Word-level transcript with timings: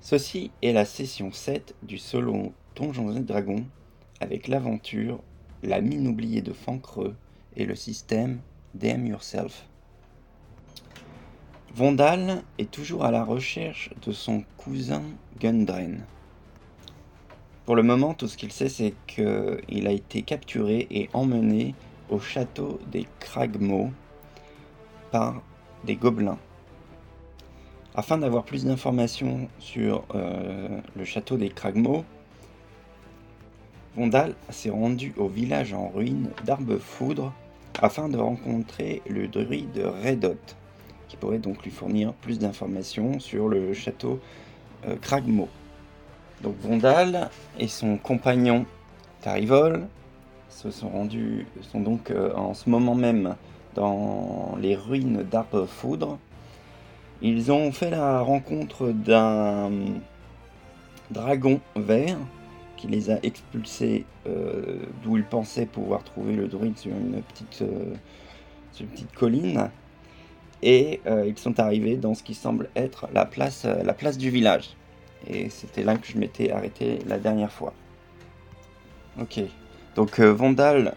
Ceci 0.00 0.52
est 0.62 0.72
la 0.72 0.84
session 0.84 1.32
7 1.32 1.74
du 1.82 1.98
solo 1.98 2.52
Donjons 2.76 3.16
et 3.16 3.20
Dragons 3.20 3.66
avec 4.20 4.46
l'aventure 4.46 5.20
La 5.62 5.80
mine 5.80 6.06
oubliée 6.06 6.40
de 6.40 6.52
Fancreux 6.52 7.16
et 7.56 7.66
le 7.66 7.74
système 7.74 8.40
DM 8.74 9.06
Yourself. 9.06 9.66
Vondal 11.74 12.44
est 12.58 12.70
toujours 12.70 13.04
à 13.04 13.10
la 13.10 13.24
recherche 13.24 13.90
de 14.06 14.12
son 14.12 14.44
cousin 14.56 15.02
Gundren. 15.40 16.04
Pour 17.66 17.74
le 17.74 17.82
moment, 17.82 18.14
tout 18.14 18.28
ce 18.28 18.36
qu'il 18.36 18.52
sait, 18.52 18.68
c'est 18.68 18.94
qu'il 19.06 19.86
a 19.86 19.92
été 19.92 20.22
capturé 20.22 20.86
et 20.90 21.10
emmené 21.12 21.74
au 22.08 22.20
château 22.20 22.78
des 22.90 23.06
Kragmo 23.18 23.90
par 25.10 25.42
des 25.84 25.96
gobelins. 25.96 26.38
Afin 27.98 28.18
d'avoir 28.18 28.44
plus 28.44 28.64
d'informations 28.64 29.48
sur 29.58 30.04
euh, 30.14 30.68
le 30.94 31.04
château 31.04 31.36
des 31.36 31.48
Kragmo, 31.48 32.04
Vondal 33.96 34.36
s'est 34.50 34.70
rendu 34.70 35.12
au 35.16 35.26
village 35.26 35.74
en 35.74 35.88
ruine 35.88 36.30
d'Arbefoudre 36.44 37.32
afin 37.82 38.08
de 38.08 38.16
rencontrer 38.16 39.02
le 39.10 39.26
druide 39.26 39.84
Redot, 40.04 40.38
qui 41.08 41.16
pourrait 41.16 41.40
donc 41.40 41.64
lui 41.64 41.72
fournir 41.72 42.12
plus 42.12 42.38
d'informations 42.38 43.18
sur 43.18 43.48
le 43.48 43.74
château 43.74 44.20
euh, 44.86 44.94
Kragmo. 45.02 45.48
Donc 46.40 46.54
Vondal 46.60 47.30
et 47.58 47.66
son 47.66 47.96
compagnon 47.96 48.64
Tarivol 49.22 49.88
se 50.50 50.70
sont 50.70 50.88
rendus, 50.88 51.48
donc 51.74 52.12
euh, 52.12 52.32
en 52.36 52.54
ce 52.54 52.70
moment 52.70 52.94
même 52.94 53.34
dans 53.74 54.56
les 54.60 54.76
ruines 54.76 55.24
d'Arbefoudre 55.24 56.16
ils 57.22 57.50
ont 57.50 57.72
fait 57.72 57.90
la 57.90 58.20
rencontre 58.20 58.88
d'un 58.90 59.70
dragon 61.10 61.60
vert 61.76 62.18
qui 62.76 62.86
les 62.86 63.10
a 63.10 63.18
expulsés 63.22 64.04
euh, 64.26 64.78
d'où 65.02 65.16
ils 65.16 65.24
pensaient 65.24 65.66
pouvoir 65.66 66.04
trouver 66.04 66.34
le 66.34 66.46
druide 66.46 66.78
sur 66.78 66.92
une 66.92 67.22
petite, 67.22 67.62
euh, 67.62 67.94
colline. 69.16 69.70
Et 70.62 71.00
euh, 71.06 71.26
ils 71.26 71.38
sont 71.38 71.58
arrivés 71.58 71.96
dans 71.96 72.14
ce 72.14 72.22
qui 72.22 72.34
semble 72.34 72.68
être 72.76 73.08
la 73.12 73.24
place, 73.24 73.64
la 73.64 73.94
place 73.94 74.16
du 74.16 74.30
village. 74.30 74.76
Et 75.26 75.50
c'était 75.50 75.82
là 75.82 75.96
que 75.96 76.06
je 76.06 76.16
m'étais 76.16 76.52
arrêté 76.52 77.00
la 77.06 77.18
dernière 77.18 77.52
fois. 77.52 77.72
Ok. 79.20 79.40
Donc 79.96 80.20
Vondal, 80.20 80.94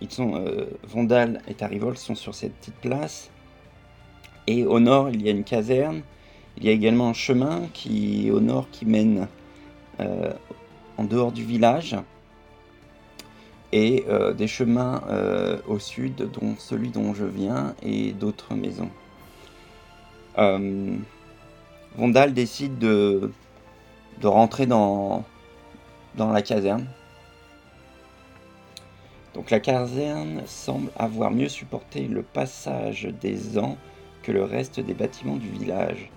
ils 0.00 0.10
sont, 0.10 0.44
Vondal 0.84 1.40
et 1.48 1.54
Tarivol 1.54 1.96
sont 1.96 2.14
sur 2.14 2.32
cette 2.36 2.52
petite 2.54 2.76
place. 2.76 3.30
Et 4.46 4.64
au 4.64 4.80
nord, 4.80 5.10
il 5.10 5.22
y 5.22 5.28
a 5.28 5.32
une 5.32 5.44
caserne. 5.44 6.02
Il 6.56 6.64
y 6.64 6.68
a 6.68 6.72
également 6.72 7.08
un 7.08 7.14
chemin 7.14 7.68
qui, 7.72 8.30
au 8.30 8.40
nord 8.40 8.68
qui 8.70 8.86
mène 8.86 9.28
euh, 10.00 10.32
en 10.96 11.04
dehors 11.04 11.32
du 11.32 11.44
village. 11.44 11.96
Et 13.72 14.04
euh, 14.08 14.32
des 14.32 14.46
chemins 14.46 15.02
euh, 15.08 15.58
au 15.66 15.78
sud, 15.78 16.30
dont 16.32 16.54
celui 16.58 16.90
dont 16.90 17.12
je 17.12 17.24
viens, 17.24 17.74
et 17.82 18.12
d'autres 18.12 18.54
maisons. 18.54 18.90
Vondal 21.96 22.34
décide 22.34 22.78
de, 22.78 23.32
de 24.20 24.26
rentrer 24.26 24.66
dans, 24.66 25.24
dans 26.16 26.30
la 26.30 26.42
caserne. 26.42 26.86
Donc 29.34 29.50
la 29.50 29.60
caserne 29.60 30.42
semble 30.46 30.90
avoir 30.96 31.30
mieux 31.30 31.48
supporté 31.48 32.06
le 32.06 32.22
passage 32.22 33.08
des 33.20 33.58
ans 33.58 33.76
le 34.32 34.44
reste 34.44 34.80
des 34.80 34.94
bâtiments 34.94 35.36
du 35.36 35.48
village. 35.48 36.10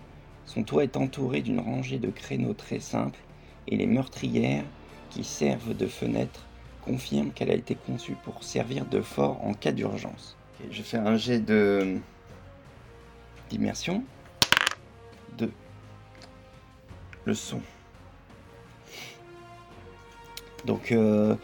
Son 0.46 0.64
toit 0.64 0.84
est 0.84 0.98
entouré 0.98 1.42
d'une 1.42 1.60
rangée 1.60 2.00
de 2.00 2.10
créneaux 2.10 2.54
très 2.54 2.80
simples 2.80 3.20
et 3.68 3.78
les 3.78 3.86
meurtrières 3.86 4.66
qui 5.10 5.24
servent 5.24 5.76
de 5.76 5.88
fenêtres 5.88 6.46
confirment 6.84 7.32
qu'elle 7.32 7.52
a 7.52 7.56
été 7.56 7.76
conçue 7.76 8.16
pour 8.24 8.44
servir 8.44 8.86
de 8.86 9.02
fort 9.02 9.44
en 9.46 9.54
cas 9.54 9.72
d'urgence. 9.72 10.36
je 10.72 10.82
fais 10.82 10.98
un 10.98 11.18
jet 11.18 11.40
de 11.40 11.98
d'immersion 13.50 14.04
de 15.38 15.50
le 17.26 17.34
son. 17.34 17.62
Donc 20.66 20.92
euh, 20.92 21.36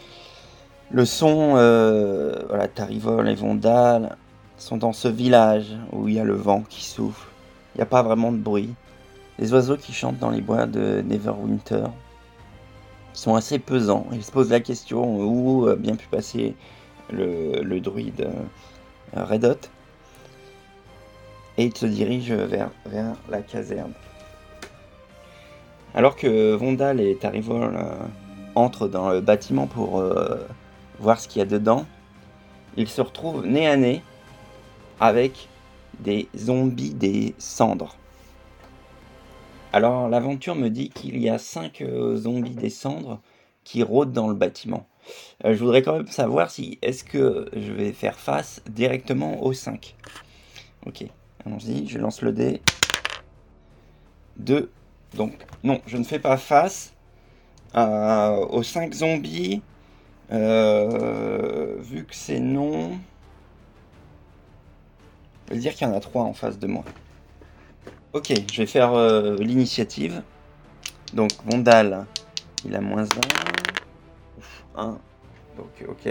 le 0.92 1.06
son, 1.06 1.54
euh, 1.56 2.44
voilà, 2.48 2.68
Tarivol 2.68 3.28
et 3.30 3.36
Vondal, 3.36 4.18
sont 4.66 4.78
dans 4.78 4.94
ce 4.94 5.08
village 5.08 5.76
où 5.92 6.08
il 6.08 6.16
y 6.16 6.20
a 6.20 6.24
le 6.24 6.34
vent 6.34 6.64
qui 6.68 6.84
souffle. 6.84 7.28
Il 7.74 7.78
n'y 7.78 7.84
a 7.84 7.86
pas 7.86 8.02
vraiment 8.02 8.32
de 8.32 8.38
bruit. 8.38 8.74
Les 9.38 9.54
oiseaux 9.54 9.78
qui 9.78 9.94
chantent 9.94 10.18
dans 10.18 10.32
les 10.32 10.42
bois 10.42 10.66
de 10.66 11.04
Neverwinter 11.06 11.84
sont 13.14 13.36
assez 13.36 13.60
pesants. 13.60 14.08
Ils 14.12 14.24
se 14.24 14.32
posent 14.32 14.50
la 14.50 14.62
question 14.62 15.20
où 15.20 15.68
a 15.68 15.76
bien 15.76 15.96
pu 15.96 16.08
passer 16.08 16.56
le, 17.12 17.80
druide 17.80 18.28
euh, 19.16 19.24
Redot. 19.24 19.70
Et 21.60 21.66
ils 21.66 21.78
se 21.78 21.86
dirigent 21.86 22.36
vers, 22.36 22.72
la 23.30 23.42
caserne. 23.42 23.94
Alors 25.94 26.16
que 26.16 26.56
Vondal 26.56 27.00
et 27.00 27.16
Tarivol 27.16 27.76
euh, 27.76 27.94
entrent 28.56 28.88
dans 28.88 29.12
le 29.12 29.22
bâtiment 29.22 29.68
pour 29.68 30.00
euh, 30.00 30.40
voir 31.00 31.20
ce 31.20 31.28
qu'il 31.28 31.40
y 31.40 31.44
a 31.44 31.46
dedans, 31.46 31.86
ils 32.78 32.90
se 32.90 33.02
retrouvent 33.02 33.46
nez 33.46 33.68
à 33.68 33.78
nez 33.78 34.02
avec 35.00 35.50
des 36.00 36.28
zombies 36.36 36.94
des 36.94 37.36
cendres. 37.38 37.96
Alors 39.74 40.08
l'aventure 40.08 40.56
me 40.56 40.70
dit 40.70 40.90
qu'il 40.90 41.18
y 41.22 41.30
a 41.30 41.38
5 41.38 41.82
euh, 41.82 42.16
zombies 42.16 42.56
des 42.56 42.70
cendres 42.70 43.20
qui 43.64 43.84
rôdent 43.84 44.14
dans 44.14 44.30
le 44.30 44.36
bâtiment. 44.36 44.88
Euh, 45.44 45.54
je 45.54 45.60
voudrais 45.60 45.82
quand 45.82 45.98
même 45.98 46.08
savoir 46.08 46.50
si 46.50 46.80
est-ce 46.82 47.04
que 47.04 47.50
je 47.54 47.74
vais 47.74 47.92
faire 47.92 48.18
face 48.18 48.62
directement 48.70 49.44
aux 49.44 49.54
5. 49.54 49.96
Ok, 50.86 51.04
allons-y, 51.46 51.88
je 51.88 51.98
lance 51.98 52.22
le 52.22 52.32
dé. 52.32 52.62
2. 54.38 54.72
Donc 55.16 55.34
non, 55.64 55.82
je 55.88 55.98
ne 55.98 56.04
fais 56.04 56.20
pas 56.20 56.38
face 56.38 56.94
euh, 57.76 58.46
aux 58.48 58.64
5 58.64 58.94
zombies. 58.94 59.62
vu 60.30 62.06
que 62.06 62.16
c'est 62.16 62.40
non... 62.40 62.98
Je 65.48 65.54
vais 65.54 65.60
dire 65.60 65.74
qu'il 65.74 65.88
y 65.88 65.90
en 65.90 65.94
a 65.94 66.00
trois 66.00 66.24
en 66.24 66.34
face 66.34 66.58
de 66.58 66.68
moi. 66.68 66.84
Ok, 68.14 68.34
je 68.52 68.58
vais 68.58 68.66
faire 68.66 68.94
euh, 68.94 69.36
l'initiative. 69.38 70.24
Donc, 71.14 71.32
Vondal, 71.46 72.06
il 72.66 72.76
a 72.76 72.82
moins 72.82 73.06
1. 74.76 74.82
1. 74.82 74.98
Donc, 75.58 75.86
ok. 75.88 76.10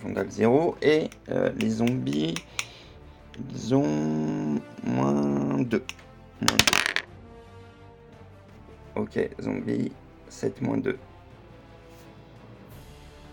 Vondal 0.00 0.30
0. 0.30 0.76
Et 0.80 1.10
euh, 1.28 1.52
les 1.58 1.68
zombies, 1.68 2.34
ils 3.52 3.74
ont 3.74 4.58
moins 4.84 5.58
2. 5.58 5.84
Moins 6.40 6.56
2. 6.56 6.80
Ok, 8.96 9.30
zombies, 9.40 9.92
7 10.28 10.62
moins 10.62 10.78
2. 10.78 10.98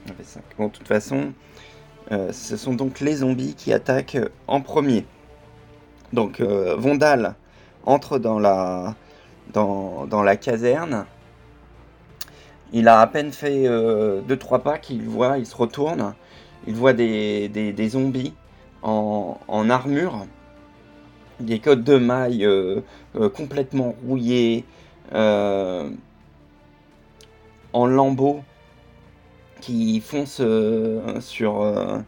On 0.10 0.14
fait 0.14 0.24
5. 0.24 0.44
Bon, 0.58 0.68
de 0.68 0.72
toute 0.72 0.88
façon, 0.88 1.34
euh, 2.12 2.32
ce 2.32 2.56
sont 2.56 2.74
donc 2.74 3.02
les 3.02 3.18
zombies 3.18 3.54
qui 3.56 3.74
attaquent 3.74 4.16
euh, 4.16 4.30
en 4.48 4.62
premier. 4.62 5.06
Donc 6.14 6.40
euh, 6.40 6.76
Vondal 6.78 7.36
entre 7.86 8.18
dans 8.18 8.40
la, 8.40 8.96
caserne. 10.38 11.06
Il 12.74 12.88
a 12.88 13.00
à 13.00 13.08
peine 13.08 13.32
fait 13.32 13.64
2-3 13.64 14.62
pas 14.62 14.78
qu'il 14.78 15.04
voit, 15.04 15.38
il 15.38 15.46
se 15.46 15.56
retourne, 15.56 16.14
il 16.68 16.76
voit 16.76 16.92
des, 16.92 17.90
zombies 17.90 18.34
en, 18.82 19.70
armure, 19.70 20.26
des 21.40 21.60
codes 21.60 21.86
de 21.86 21.98
mailles 21.98 22.46
complètement 23.34 23.96
rouillés, 24.06 24.66
en 25.14 25.88
lambeaux 27.74 28.42
qui 29.62 30.00
fonce 30.02 30.40
euh, 30.42 31.20
sur, 31.22 31.62
euh, 31.62 32.00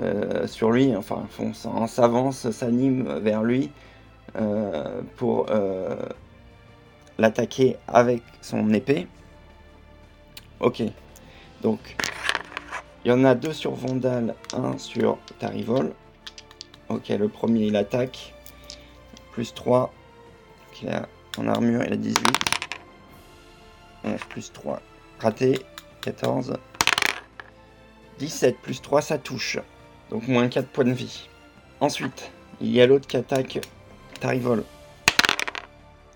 euh, 0.00 0.46
sur 0.46 0.70
lui, 0.70 0.94
enfin 0.96 1.26
fonce, 1.30 1.66
en 1.66 1.86
s'avance, 1.86 2.50
s'anime 2.50 3.18
vers 3.18 3.42
lui 3.42 3.70
pour 5.16 5.46
l'attaquer 7.18 7.76
avec 7.88 8.22
son 8.40 8.72
épée. 8.72 9.08
Ok, 10.60 10.82
donc 11.62 11.96
il 13.04 13.08
y 13.08 13.12
en 13.12 13.24
a 13.24 13.34
deux 13.34 13.52
sur 13.52 13.72
Vandal, 13.72 14.34
un 14.52 14.78
sur 14.78 15.18
Tarivol. 15.40 15.92
Ok, 16.88 17.08
le 17.08 17.28
premier 17.28 17.66
il 17.66 17.76
attaque. 17.76 18.34
Plus 19.32 19.54
3. 19.54 19.92
Il 20.82 20.88
a 20.90 21.08
en 21.38 21.46
armure, 21.48 21.82
il 21.84 21.92
a 21.92 21.96
18. 21.96 22.20
11 24.04 24.20
plus 24.28 24.52
3. 24.52 24.80
Raté. 25.18 25.60
14. 26.00 26.56
17 28.20 28.58
plus 28.58 28.82
3, 28.82 29.00
ça 29.00 29.18
touche. 29.18 29.58
Donc 30.10 30.28
moins 30.28 30.46
4 30.48 30.68
points 30.68 30.84
de 30.84 30.92
vie. 30.92 31.28
Ensuite, 31.80 32.30
il 32.60 32.70
y 32.70 32.80
a 32.80 32.86
l'autre 32.86 33.06
qui 33.06 33.16
attaque 33.16 33.60
Tarivol. 34.20 34.62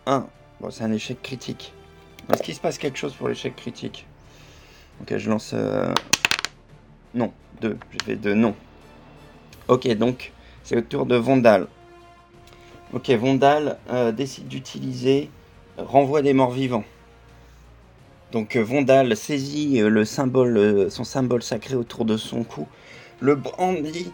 1. 0.05 0.27
Bon, 0.61 0.71
c'est 0.71 0.85
un 0.85 0.93
échec 0.93 1.21
critique. 1.23 1.73
Est-ce 2.31 2.43
qu'il 2.43 2.55
se 2.55 2.61
passe 2.61 2.77
quelque 2.77 2.99
chose 2.99 3.15
pour 3.15 3.29
l'échec 3.29 3.57
critique? 3.57 4.07
Ok, 5.01 5.17
je 5.17 5.31
lance... 5.31 5.53
Euh, 5.55 5.93
non, 7.15 7.33
2. 7.63 7.79
Je 7.91 8.05
fais 8.05 8.17
2, 8.17 8.35
non. 8.35 8.55
Ok, 9.69 9.89
donc 9.97 10.33
c'est 10.63 10.77
au 10.77 10.83
tour 10.83 11.07
de 11.07 11.17
Vondal. 11.17 11.69
Ok, 12.93 13.09
Vondal 13.11 13.79
euh, 13.91 14.13
décide 14.13 14.47
d'utiliser 14.47 15.31
renvoi 15.79 16.21
des 16.21 16.35
morts 16.35 16.51
vivants. 16.51 16.85
Donc 18.35 18.57
euh, 18.57 18.63
Vondal 18.63 19.17
saisit 19.17 19.79
le 19.79 20.05
symbole, 20.05 20.91
son 20.91 21.05
symbole 21.05 21.43
sacré 21.43 21.75
autour 21.75 22.05
de 22.05 22.19
son 22.19 22.45
cou, 22.45 22.69
le 23.21 23.35
brandit 23.35 24.13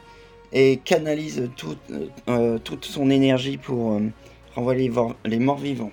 et 0.53 0.77
canalise 0.77 1.51
toute 1.57 2.85
son 2.85 3.11
énergie 3.11 3.57
pour 3.57 4.01
renvoyer 4.55 4.93
les 5.25 5.39
morts 5.41 5.59
vivants. 5.59 5.91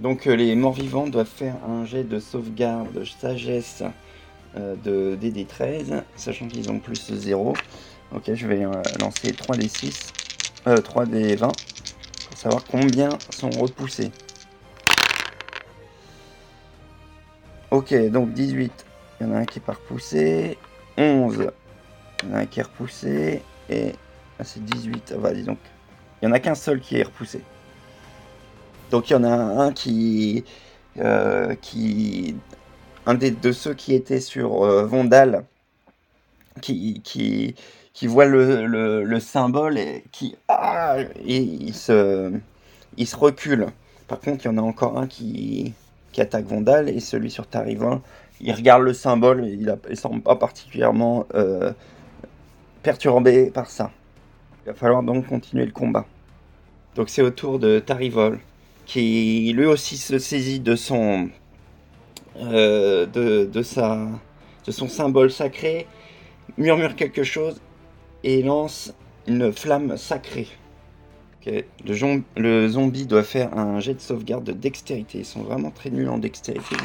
Donc 0.00 0.26
euh, 0.26 0.34
les 0.34 0.54
morts 0.56 0.72
vivants 0.72 1.06
doivent 1.06 1.26
faire 1.26 1.56
un 1.68 1.84
jet 1.84 2.04
de 2.04 2.18
sauvegarde 2.18 2.92
de 2.92 3.04
sagesse 3.04 3.82
euh, 4.56 4.74
de 4.84 5.16
DD13, 5.20 6.02
sachant 6.16 6.48
qu'ils 6.48 6.70
ont 6.70 6.78
plus 6.78 7.12
0. 7.12 7.54
Ok, 8.14 8.34
je 8.34 8.46
vais 8.46 8.64
euh, 8.64 8.72
lancer 9.00 9.30
3D6, 9.30 10.10
3D20, 10.66 11.38
pour 11.38 12.38
savoir 12.38 12.64
combien 12.64 13.10
sont 13.30 13.50
repoussés. 13.50 14.10
Ok, 17.74 17.92
donc 18.08 18.32
18, 18.32 18.86
il 19.20 19.26
y 19.26 19.28
en 19.28 19.34
a 19.34 19.38
un 19.38 19.44
qui 19.44 19.58
est 19.58 19.62
pas 19.62 19.72
repoussé, 19.72 20.58
11, 20.96 21.50
il 22.22 22.28
y 22.28 22.32
en 22.32 22.36
a 22.36 22.38
un 22.38 22.46
qui 22.46 22.60
est 22.60 22.62
repoussé, 22.62 23.42
et 23.68 23.94
ah, 24.38 24.44
c'est 24.44 24.64
18, 24.64 25.12
ah, 25.12 25.18
bah 25.18 25.34
dis 25.34 25.42
donc, 25.42 25.58
il 26.22 26.26
y 26.26 26.28
en 26.28 26.32
a 26.32 26.38
qu'un 26.38 26.54
seul 26.54 26.78
qui 26.78 26.98
est 26.98 27.02
repoussé. 27.02 27.40
Donc 28.92 29.10
il 29.10 29.14
y 29.14 29.16
en 29.16 29.24
a 29.24 29.34
un 29.34 29.72
qui, 29.72 30.44
euh, 30.98 31.56
qui 31.56 32.36
un 33.06 33.14
des, 33.14 33.32
de 33.32 33.50
ceux 33.50 33.74
qui 33.74 33.92
étaient 33.94 34.20
sur 34.20 34.64
euh, 34.64 34.86
Vondal, 34.86 35.44
qui, 36.60 37.00
qui, 37.02 38.06
voit 38.06 38.26
le, 38.26 38.66
le, 39.02 39.18
symbole 39.18 39.78
et 39.78 40.04
qui 40.12 40.36
ah, 40.46 40.98
il, 41.26 41.74
se, 41.74 42.32
il 42.96 43.08
se 43.08 43.16
recule. 43.16 43.66
Par 44.06 44.20
contre, 44.20 44.44
il 44.44 44.46
y 44.46 44.50
en 44.52 44.58
a 44.58 44.62
encore 44.62 44.96
un 44.96 45.08
qui, 45.08 45.74
qui 46.14 46.20
attaque 46.20 46.46
Vondal 46.46 46.88
et 46.88 47.00
celui 47.00 47.28
sur 47.28 47.46
Tarivin, 47.46 48.00
il 48.40 48.52
regarde 48.52 48.82
le 48.82 48.92
symbole 48.92 49.44
il 49.46 49.76
ne 49.88 49.94
semble 49.96 50.22
pas 50.22 50.36
particulièrement 50.36 51.26
euh, 51.34 51.72
perturbé 52.84 53.50
par 53.50 53.68
ça. 53.68 53.90
Il 54.64 54.68
va 54.68 54.74
falloir 54.74 55.02
donc 55.02 55.26
continuer 55.26 55.66
le 55.66 55.72
combat. 55.72 56.06
Donc 56.94 57.10
c'est 57.10 57.20
au 57.20 57.30
tour 57.30 57.58
de 57.58 57.80
Tarivol 57.80 58.38
qui 58.86 59.52
lui 59.56 59.66
aussi 59.66 59.96
se 59.96 60.18
saisit 60.20 60.60
de 60.60 60.76
son, 60.76 61.30
euh, 62.36 63.06
de, 63.06 63.62
sa, 63.62 64.06
de 64.66 64.70
son 64.70 64.86
symbole 64.86 65.32
sacré, 65.32 65.88
murmure 66.56 66.94
quelque 66.94 67.24
chose 67.24 67.60
et 68.22 68.42
lance 68.42 68.94
une 69.26 69.52
flamme 69.52 69.96
sacrée. 69.96 70.46
Le, 71.46 72.68
zombie 72.68 73.06
doit 73.06 73.22
faire 73.22 73.56
un 73.56 73.80
jet 73.80 73.94
de 73.94 74.00
sauvegarde 74.00 74.44
de 74.44 74.52
dextérité. 74.52 75.18
Ils 75.18 75.24
sont 75.24 75.42
vraiment 75.42 75.70
très 75.70 75.90
nuls 75.90 76.08
en 76.08 76.18
dextérité, 76.18 76.76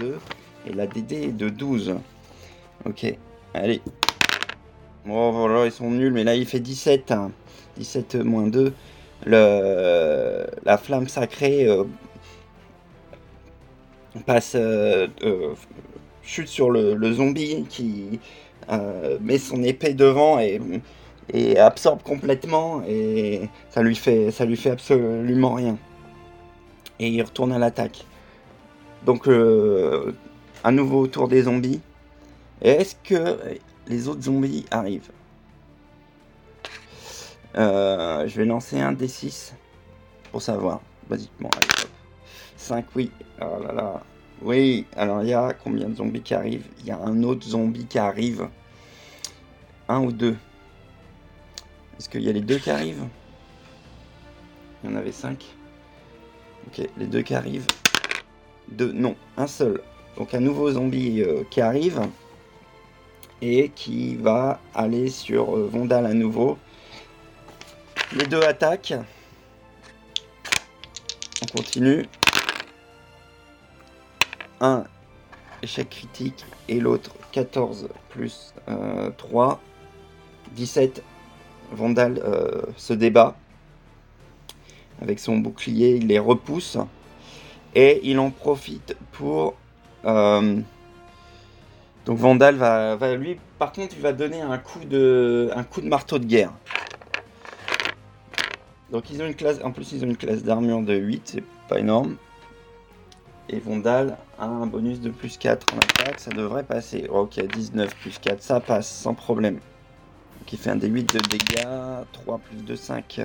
2. 0.00 0.18
Et 0.66 0.72
la 0.72 0.86
DD 0.86 1.12
est 1.12 1.36
de 1.36 1.48
12. 1.48 1.94
Ok, 2.84 3.14
allez. 3.54 3.80
Bon, 5.06 5.30
voilà, 5.30 5.66
ils 5.66 5.72
sont 5.72 5.90
nuls, 5.90 6.12
mais 6.12 6.24
là 6.24 6.34
il 6.34 6.46
fait 6.46 6.60
17. 6.60 7.12
17 7.76 8.14
hein. 8.16 8.24
moins 8.24 8.46
2 8.46 8.72
le, 9.26 10.46
la 10.64 10.78
flamme 10.78 11.08
sacrée 11.08 11.66
euh, 11.66 11.84
passe, 14.26 14.52
euh, 14.54 15.08
euh, 15.22 15.54
chute 16.22 16.48
sur 16.48 16.70
le, 16.70 17.12
zombie 17.12 17.66
qui 17.68 18.20
met 19.20 19.38
son 19.38 19.62
épée 19.62 19.94
devant 19.94 20.38
et, 20.38 20.60
et, 21.32 21.58
absorbe 21.58 22.02
complètement 22.02 22.82
et 22.86 23.48
ça 23.70 23.82
lui 23.82 23.96
fait, 23.96 24.30
ça 24.30 24.44
lui 24.44 24.56
fait 24.56 24.70
absolument 24.70 25.54
rien. 25.54 25.76
Et 26.98 27.08
il 27.08 27.22
retourne 27.22 27.52
à 27.52 27.58
l'attaque. 27.58 28.04
Donc 29.04 29.28
à 30.64 30.70
nouveau 30.70 31.00
autour 31.00 31.28
des 31.28 31.42
zombies. 31.42 31.80
est-ce 32.60 32.96
que 33.04 33.38
les 33.86 34.08
autres 34.08 34.22
zombies 34.22 34.66
arrivent? 34.70 35.10
Euh, 37.56 38.28
je 38.28 38.36
vais 38.36 38.44
lancer 38.44 38.78
un 38.78 38.92
D6 38.92 39.52
pour 40.30 40.42
savoir, 40.42 40.80
basiquement. 41.08 41.50
Allez, 41.56 41.88
5, 42.56 42.84
oui. 42.94 43.10
Oh 43.40 43.62
là 43.62 43.72
là. 43.72 44.02
Oui, 44.42 44.86
alors 44.96 45.22
il 45.22 45.30
y 45.30 45.34
a 45.34 45.52
combien 45.52 45.88
de 45.88 45.96
zombies 45.96 46.20
qui 46.20 46.34
arrivent? 46.34 46.66
Il 46.80 46.86
y 46.86 46.90
a 46.90 46.98
un 46.98 47.22
autre 47.22 47.46
zombie 47.46 47.86
qui 47.86 47.98
arrive. 47.98 48.48
Un 49.88 50.00
ou 50.00 50.12
deux 50.12 50.36
Est-ce 51.98 52.08
qu'il 52.08 52.22
y 52.22 52.28
a 52.28 52.32
les 52.32 52.40
deux 52.40 52.58
qui 52.58 52.70
arrivent? 52.70 53.06
Il 54.82 54.90
y 54.90 54.92
en 54.92 54.96
avait 54.96 55.12
5. 55.12 55.44
Ok, 56.68 56.88
les 56.96 57.06
deux 57.06 57.22
qui 57.22 57.34
arrivent. 57.34 57.66
Deux, 58.68 58.92
non, 58.92 59.16
un 59.36 59.46
seul. 59.46 59.82
Donc 60.16 60.34
un 60.34 60.40
nouveau 60.40 60.70
zombie 60.70 61.22
euh, 61.22 61.42
qui 61.50 61.60
arrive 61.60 62.00
et 63.40 63.70
qui 63.70 64.16
va 64.16 64.60
aller 64.74 65.10
sur 65.10 65.56
euh, 65.56 65.68
Vondal 65.72 66.06
à 66.06 66.14
nouveau 66.14 66.58
les 68.12 68.26
deux 68.26 68.42
attaquent. 68.42 68.94
On 71.42 71.46
continue. 71.56 72.06
Un 74.60 74.84
échec 75.62 75.88
critique 75.90 76.44
et 76.68 76.80
l'autre 76.80 77.14
14 77.32 77.88
plus 78.08 78.54
3. 79.16 79.60
17. 80.52 81.02
Vandal 81.72 82.20
euh, 82.24 82.62
se 82.76 82.92
débat. 82.92 83.36
Avec 85.00 85.18
son 85.18 85.38
bouclier, 85.38 85.96
il 85.96 86.08
les 86.08 86.18
repousse. 86.18 86.78
Et 87.74 88.00
il 88.02 88.18
en 88.18 88.30
profite 88.30 88.96
pour... 89.12 89.54
Euh, 90.04 90.60
donc 92.06 92.18
Vandal 92.18 92.56
va, 92.56 93.14
lui, 93.16 93.38
par 93.58 93.72
contre, 93.72 93.94
il 93.96 94.02
va 94.02 94.12
donner 94.12 94.40
un 94.40 94.56
coup 94.56 94.84
de, 94.84 95.50
un 95.54 95.62
coup 95.62 95.82
de 95.82 95.88
marteau 95.88 96.18
de 96.18 96.24
guerre. 96.24 96.52
Donc 98.90 99.10
ils 99.10 99.20
ont 99.20 99.26
une 99.26 99.34
classe, 99.34 99.58
en 99.62 99.70
plus 99.70 99.92
ils 99.92 100.02
ont 100.02 100.08
une 100.08 100.16
classe 100.16 100.42
d'armure 100.42 100.80
de 100.80 100.94
8, 100.94 101.22
c'est 101.26 101.44
pas 101.68 101.78
énorme. 101.78 102.16
Et 103.50 103.58
Vondal 103.58 104.16
a 104.38 104.46
un 104.46 104.66
bonus 104.66 105.00
de 105.00 105.10
plus 105.10 105.36
4 105.36 105.74
en 105.74 105.78
attaque, 105.78 106.20
ça 106.20 106.30
devrait 106.30 106.62
passer. 106.62 107.06
Ok, 107.10 107.38
19 107.40 107.94
plus 107.96 108.18
4, 108.18 108.42
ça 108.42 108.60
passe 108.60 108.88
sans 108.90 109.14
problème. 109.14 109.58
Il 110.52 110.58
fait 110.58 110.70
un 110.70 110.76
des 110.76 110.88
8 110.88 111.14
de 111.14 111.18
dégâts, 111.28 112.04
3 112.12 112.38
plus 112.38 112.56
2, 112.56 112.76
5. 112.76 113.20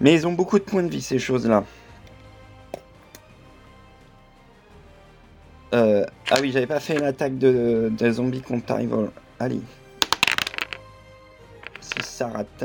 Mais 0.00 0.14
ils 0.14 0.26
ont 0.26 0.32
beaucoup 0.32 0.58
de 0.58 0.64
points 0.64 0.82
de 0.82 0.88
vie 0.88 1.02
ces 1.02 1.18
choses-là. 1.18 1.64
Euh, 5.74 6.04
ah 6.30 6.36
oui, 6.40 6.50
j'avais 6.50 6.66
pas 6.66 6.80
fait 6.80 6.98
l'attaque 6.98 7.38
de, 7.38 7.92
de 7.96 8.10
zombies 8.10 8.40
contre 8.40 8.66
Tarivol. 8.66 9.10
Allez. 9.38 9.60
Si 11.80 12.02
ça 12.02 12.28
rate. 12.28 12.64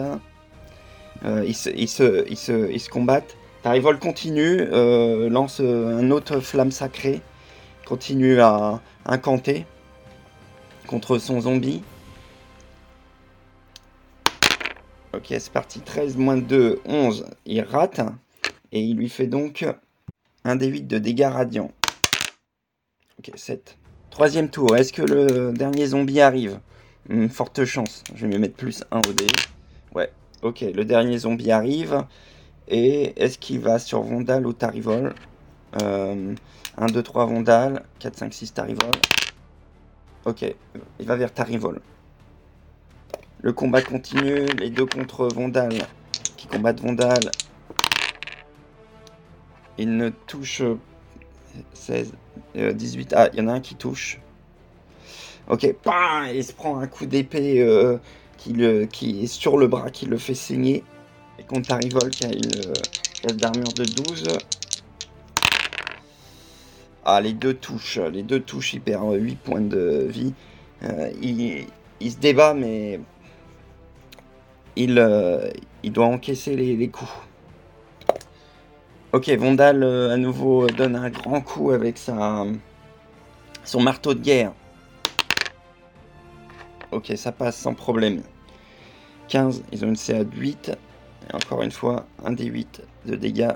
Euh, 1.26 1.44
ils, 1.46 1.56
se, 1.56 1.70
ils, 1.70 1.90
se, 1.90 2.26
ils, 2.30 2.38
se, 2.38 2.72
ils, 2.72 2.80
se, 2.80 2.90
combattent. 2.90 3.36
Tarivol 3.62 4.00
continue, 4.00 4.62
euh, 4.62 5.30
lance 5.30 5.60
un 5.60 6.12
autre 6.12 6.40
flamme 6.40 6.72
sacrée, 6.72 7.22
continue 7.86 8.40
à 8.40 8.80
incanter 9.06 9.66
contre 10.88 11.18
son 11.18 11.42
zombie. 11.42 11.82
Ok, 15.16 15.28
c'est 15.30 15.52
parti. 15.52 15.80
13 15.80 16.18
moins 16.18 16.38
2, 16.38 16.82
11. 16.86 17.26
Il 17.46 17.62
rate. 17.62 18.02
Et 18.72 18.82
il 18.82 18.98
lui 18.98 19.08
fait 19.08 19.28
donc 19.28 19.66
un 20.44 20.56
des 20.56 20.68
8 20.68 20.88
de 20.88 20.98
dégâts 20.98 21.30
radiants. 21.32 21.72
Ok, 23.20 23.32
7. 23.36 23.78
Troisième 24.10 24.50
tour. 24.50 24.76
Est-ce 24.76 24.92
que 24.92 25.02
le 25.02 25.54
dernier 25.54 25.88
zombie 25.88 26.20
arrive? 26.20 26.60
Une 27.10 27.30
forte 27.30 27.64
chance. 27.64 28.04
Je 28.14 28.26
vais 28.26 28.34
me 28.34 28.40
mettre 28.40 28.56
plus 28.56 28.84
1 28.92 28.98
au 29.08 29.14
dé. 29.14 29.28
Ouais, 29.94 30.12
Ok, 30.42 30.62
le 30.62 30.84
dernier 30.84 31.18
zombie 31.18 31.52
arrive. 31.52 32.04
Et 32.68 33.14
est-ce 33.16 33.38
qu'il 33.38 33.60
va 33.60 33.80
sur 33.80 34.02
Vondal 34.02 34.46
ou 34.46 34.54
Tarivol? 34.54 35.14
1, 35.82 36.36
2, 36.92 37.04
3 37.04 37.26
Vondal, 37.26 37.84
4, 38.00 38.18
5, 38.18 38.34
6 38.34 38.54
Tarivol. 38.54 38.92
Ok, 40.26 40.44
il 41.00 41.06
va 41.06 41.16
vers 41.16 41.34
Tarivol. 41.34 41.80
Le 43.42 43.54
combat 43.54 43.82
continue, 43.82 44.46
les 44.58 44.70
deux 44.70 44.86
contre 44.86 45.28
Vondal 45.28 45.74
qui 46.36 46.48
combattent 46.48 46.82
Vondal. 46.82 47.32
Il 49.78 49.98
ne 49.98 50.10
touche 50.10 50.62
16, 51.74 52.14
18. 52.56 53.14
Ah, 53.16 53.30
il 53.34 53.40
y 53.40 53.42
en 53.42 53.48
a 53.48 53.54
un 53.54 53.60
qui 53.60 53.76
touche. 53.76 54.20
Ok, 55.48 55.64
il 55.64 56.44
se 56.44 56.54
prend 56.54 56.80
un 56.80 56.88
coup 56.88 57.06
d'épée 57.06 57.62
euh, 57.62 57.98
qui, 58.38 59.24
est 59.24 59.28
sur 59.28 59.58
le 59.58 59.68
bras, 59.68 59.92
qui 59.92 60.06
le 60.06 60.18
fait 60.18 60.34
saigner. 60.34 60.84
Et 61.38 61.44
contre 61.44 61.68
Tarivol 61.68 62.10
qui 62.10 62.26
a 62.26 62.30
une 62.30 62.74
classe 63.22 63.38
d'armure 63.38 63.74
de 63.74 63.84
12. 63.84 64.24
Ah, 67.04 67.22
les 67.22 67.34
deux 67.34 67.54
touches, 67.54 68.00
les 68.00 68.24
deux 68.24 68.40
touches, 68.40 68.74
il 68.74 68.82
perd 68.82 69.14
8 69.14 69.36
points 69.36 69.62
de 69.62 70.08
vie. 70.10 70.34
il, 71.22 71.68
il, 72.00 72.12
se 72.12 72.18
débat, 72.18 72.56
mais 72.56 73.00
il, 74.76 75.52
il 75.84 75.92
doit 75.92 76.06
encaisser 76.06 76.56
les 76.56 76.88
coups. 76.90 77.12
Ok, 79.16 79.30
Vondal 79.30 79.82
euh, 79.82 80.14
à 80.14 80.18
nouveau 80.18 80.68
donne 80.68 80.98
un 80.98 81.10
grand 81.10 81.40
coup 81.40 81.72
avec 81.72 81.98
sa, 81.98 82.44
son 83.64 83.82
marteau 83.82 84.14
de 84.14 84.20
guerre. 84.20 84.52
Ok, 86.92 87.14
ça 87.16 87.32
passe 87.32 87.56
sans 87.56 87.74
problème. 87.74 88.24
15, 89.30 89.64
ils 89.72 89.86
ont 89.86 89.88
une 89.88 89.96
CA 89.96 90.26
de 90.26 90.36
8. 90.36 90.74
Et 91.30 91.34
encore 91.34 91.62
une 91.62 91.72
fois, 91.72 92.08
un 92.26 92.34
des 92.34 92.44
8 92.44 92.82
de 93.06 93.16
dégâts. 93.16 93.54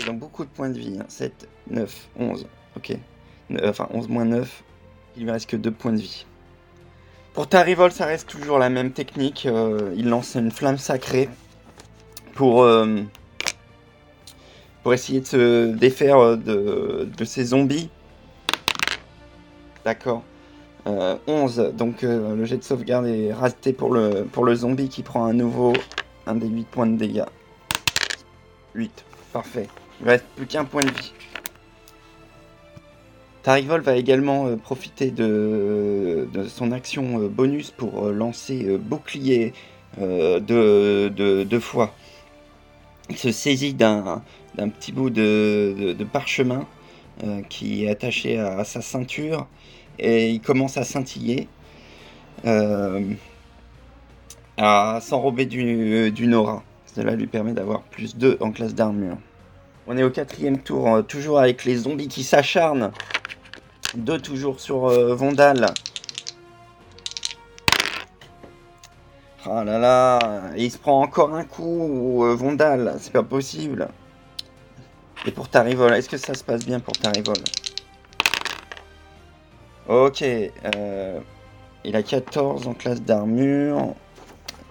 Ils 0.00 0.08
ont 0.08 0.14
beaucoup 0.14 0.46
de 0.46 0.50
points 0.50 0.70
de 0.70 0.78
vie. 0.78 0.98
7, 1.08 1.46
9, 1.68 2.08
11. 2.18 2.46
Ok. 2.78 2.96
enfin, 3.62 3.88
11 3.92 4.08
moins 4.08 4.24
9. 4.24 4.64
Il 5.18 5.26
ne 5.26 5.32
reste 5.32 5.50
que 5.50 5.56
2 5.56 5.70
points 5.70 5.92
de 5.92 6.00
vie. 6.00 6.24
Pour 7.36 7.46
Tarivol, 7.48 7.92
ça 7.92 8.06
reste 8.06 8.28
toujours 8.28 8.58
la 8.58 8.70
même 8.70 8.90
technique. 8.90 9.46
Euh, 9.46 9.92
il 9.96 10.08
lance 10.08 10.34
une 10.34 10.50
flamme 10.50 10.78
sacrée 10.78 11.28
pour... 12.34 12.64
Euh, 12.64 13.02
pour 14.82 14.94
essayer 14.94 15.18
de 15.18 15.26
se 15.26 15.72
défaire 15.72 16.18
euh, 16.18 16.36
de, 16.36 17.24
ces 17.24 17.44
zombies. 17.46 17.90
D'accord. 19.84 20.22
11, 20.86 21.58
euh, 21.58 21.72
donc 21.72 22.04
euh, 22.04 22.36
le 22.36 22.44
jet 22.44 22.56
de 22.56 22.62
sauvegarde 22.62 23.04
est 23.06 23.32
raté 23.32 23.72
pour 23.72 23.92
le, 23.92 24.54
zombie 24.54 24.88
qui 24.88 25.02
prend 25.02 25.26
un 25.26 25.32
nouveau 25.32 25.72
un 26.28 26.36
des 26.36 26.46
8 26.46 26.68
points 26.68 26.86
de 26.86 26.96
dégâts. 26.96 27.24
8, 28.76 29.04
parfait. 29.32 29.66
Il 30.00 30.08
reste 30.08 30.24
plus 30.36 30.46
qu'un 30.46 30.64
point 30.64 30.84
de 30.84 30.90
vie. 30.90 31.12
Tarivol 33.46 33.80
va 33.80 33.94
également 33.94 34.56
profiter 34.56 35.12
de, 35.12 36.26
son 36.48 36.72
action 36.72 37.28
bonus 37.28 37.70
pour 37.70 38.06
lancer 38.06 38.76
bouclier 38.76 39.52
de, 40.00 41.08
de, 41.44 41.58
fois. 41.60 41.94
Il 43.08 43.16
se 43.16 43.30
saisit 43.30 43.72
d'un 43.72 44.20
petit 44.56 44.90
bout 44.90 45.10
de, 45.10 45.96
parchemin 46.12 46.66
euh, 47.22 47.42
qui 47.48 47.84
est 47.84 47.90
attaché 47.90 48.36
à, 48.36 48.64
sa 48.64 48.82
ceinture 48.82 49.46
et 50.00 50.28
il 50.30 50.40
commence 50.40 50.76
à 50.76 50.82
scintiller, 50.82 51.46
euh, 52.46 53.12
à 54.56 54.98
s'enrober 55.00 55.46
d'une 55.46 56.34
aura. 56.34 56.64
Cela 56.86 57.14
lui 57.14 57.28
permet 57.28 57.52
d'avoir 57.52 57.82
plus 57.82 58.16
2 58.16 58.38
en 58.40 58.50
classe 58.50 58.74
d'armure. 58.74 59.18
On 59.86 59.96
est 59.96 60.02
au 60.02 60.10
quatrième 60.10 60.58
tour, 60.58 60.88
euh, 60.88 61.02
toujours 61.02 61.38
avec 61.38 61.64
les 61.64 61.76
zombies 61.76 62.08
qui 62.08 62.24
s'acharnent. 62.24 62.92
Deux 63.94 64.20
toujours 64.20 64.60
sur 64.60 64.88
Vondal. 65.14 65.66
Ah 69.44 69.62
là 69.64 69.78
là, 69.78 70.18
il 70.56 70.70
se 70.70 70.76
prend 70.76 71.00
encore 71.00 71.34
un 71.34 71.44
coup, 71.44 72.24
Vondal, 72.36 72.96
c'est 72.98 73.12
pas 73.12 73.22
possible. 73.22 73.88
Et 75.26 75.32
pour 75.32 75.48
Tarivol, 75.48 75.92
est-ce 75.92 76.08
que 76.08 76.16
ça 76.16 76.34
se 76.34 76.44
passe 76.44 76.64
bien 76.64 76.78
pour 76.78 76.96
Tarivol 76.96 77.36
Ok. 79.88 80.22
Euh, 80.22 81.20
il 81.84 81.96
a 81.96 82.02
14 82.02 82.66
en 82.66 82.74
classe 82.74 83.02
d'armure. 83.02 83.94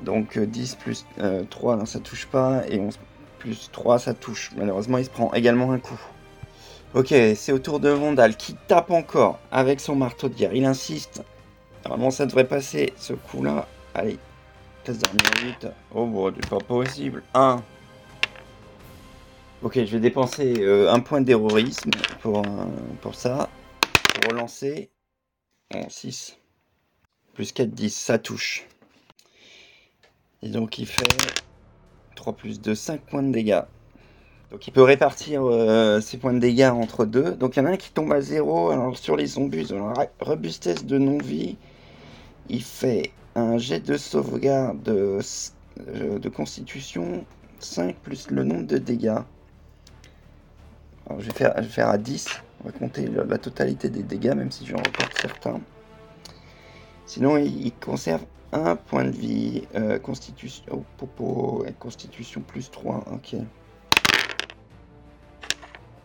Donc 0.01 0.37
10 0.37 0.73
euh, 0.73 0.83
plus 0.83 1.05
3, 1.49 1.73
euh, 1.73 1.77
non, 1.77 1.85
ça 1.85 1.99
touche 1.99 2.27
pas. 2.27 2.63
Et 2.69 2.79
11 2.79 2.97
plus 3.45 3.69
3, 3.71 3.99
ça 3.99 4.15
touche. 4.15 4.51
Malheureusement, 4.57 4.97
il 4.97 5.05
se 5.05 5.09
prend 5.11 5.31
également 5.33 5.71
un 5.71 5.77
coup. 5.77 5.99
Ok, 6.95 7.09
c'est 7.09 7.51
au 7.51 7.59
tour 7.59 7.79
de 7.79 7.89
Vondal 7.89 8.35
qui 8.35 8.55
tape 8.67 8.89
encore 8.89 9.39
avec 9.51 9.79
son 9.79 9.95
marteau 9.95 10.29
de 10.29 10.33
guerre. 10.33 10.53
Il 10.53 10.65
insiste. 10.65 11.23
Normalement, 11.83 12.09
ça 12.09 12.25
devrait 12.25 12.47
passer 12.47 12.93
ce 12.97 13.13
coup-là. 13.13 13.67
Allez, 13.93 14.17
classe 14.83 14.97
d'armure 14.97 15.21
8. 15.61 15.67
Oh, 15.93 16.07
bon, 16.07 16.33
c'est 16.33 16.49
pas 16.49 16.57
possible. 16.57 17.21
1. 17.35 17.61
Ok, 19.61 19.75
je 19.75 19.91
vais 19.91 19.99
dépenser 19.99 20.55
euh, 20.59 20.91
un 20.91 20.99
point 20.99 21.21
d'héroïsme 21.21 21.91
pour, 22.21 22.41
pour 23.01 23.13
ça. 23.13 23.47
Relancer. 24.27 24.89
Bon, 25.69 25.85
6. 25.87 26.37
Plus 27.35 27.51
4, 27.51 27.69
10. 27.69 27.95
Ça 27.95 28.17
touche. 28.17 28.67
Et 30.41 30.49
donc 30.49 30.79
il 30.79 30.87
fait 30.87 31.03
3 32.15 32.33
plus 32.33 32.61
2, 32.61 32.75
5 32.75 33.01
points 33.01 33.23
de 33.23 33.31
dégâts. 33.31 33.61
Donc 34.51 34.67
il 34.67 34.71
peut 34.71 34.83
répartir 34.83 35.43
euh, 35.43 35.99
ses 36.01 36.17
points 36.17 36.33
de 36.33 36.39
dégâts 36.39 36.71
entre 36.73 37.05
deux. 37.05 37.31
Donc 37.31 37.55
il 37.55 37.59
y 37.59 37.61
en 37.61 37.65
a 37.65 37.71
un 37.71 37.77
qui 37.77 37.91
tombe 37.91 38.11
à 38.13 38.21
0. 38.21 38.69
Alors 38.69 38.97
sur 38.97 39.15
les 39.15 39.27
zombies, 39.27 39.67
robustesse 40.19 40.85
de 40.85 40.97
non-vie, 40.97 41.57
il 42.49 42.63
fait 42.63 43.11
un 43.35 43.57
jet 43.57 43.79
de 43.79 43.97
sauvegarde 43.97 44.81
de, 44.83 45.19
euh, 45.87 46.29
constitution 46.33 47.25
5 47.59 47.95
plus 47.97 48.29
le 48.31 48.43
nombre 48.43 48.67
de 48.67 48.77
dégâts 48.77 49.19
je, 51.19 51.25
vais 51.25 51.33
faire, 51.33 51.65
faire 51.65 51.89
à 51.89 51.97
10. 51.97 52.27
On 52.63 52.67
va 52.67 52.71
compter 52.71 53.07
la 53.07 53.37
totalité 53.37 53.89
des 53.89 54.03
dégâts, 54.03 54.33
même 54.35 54.51
si 54.51 54.65
j'en 54.65 54.77
reporte 54.77 55.13
certains. 55.19 55.59
Sinon, 57.05 57.37
il, 57.37 57.71
conserve 57.73 58.23
un 58.51 58.75
point 58.75 59.05
de 59.05 59.11
vie. 59.11 59.67
Euh, 59.75 59.99
constitution. 59.99 60.63
Oh, 60.71 61.65
constitution 61.79 62.41
plus 62.41 62.71
3. 62.71 63.03
Ok. 63.11 63.35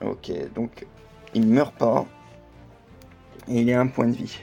Ok, 0.02 0.32
donc 0.54 0.86
il 1.34 1.46
meurt 1.46 1.74
pas. 1.76 2.06
Et 3.48 3.60
il 3.60 3.72
a 3.72 3.80
un 3.80 3.86
point 3.86 4.06
de 4.06 4.12
vie. 4.12 4.38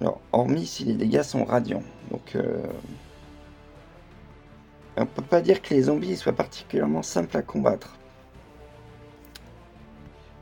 Alors, 0.00 0.20
hormis 0.32 0.66
si 0.66 0.84
les 0.84 0.94
dégâts 0.94 1.22
sont 1.22 1.44
radiants. 1.44 1.82
Donc, 2.10 2.36
euh, 2.36 2.66
on 4.96 5.06
peut 5.06 5.22
pas 5.22 5.40
dire 5.40 5.62
que 5.62 5.74
les 5.74 5.82
zombies 5.82 6.16
soient 6.16 6.32
particulièrement 6.32 7.02
simples 7.02 7.36
à 7.36 7.42
combattre. 7.42 7.98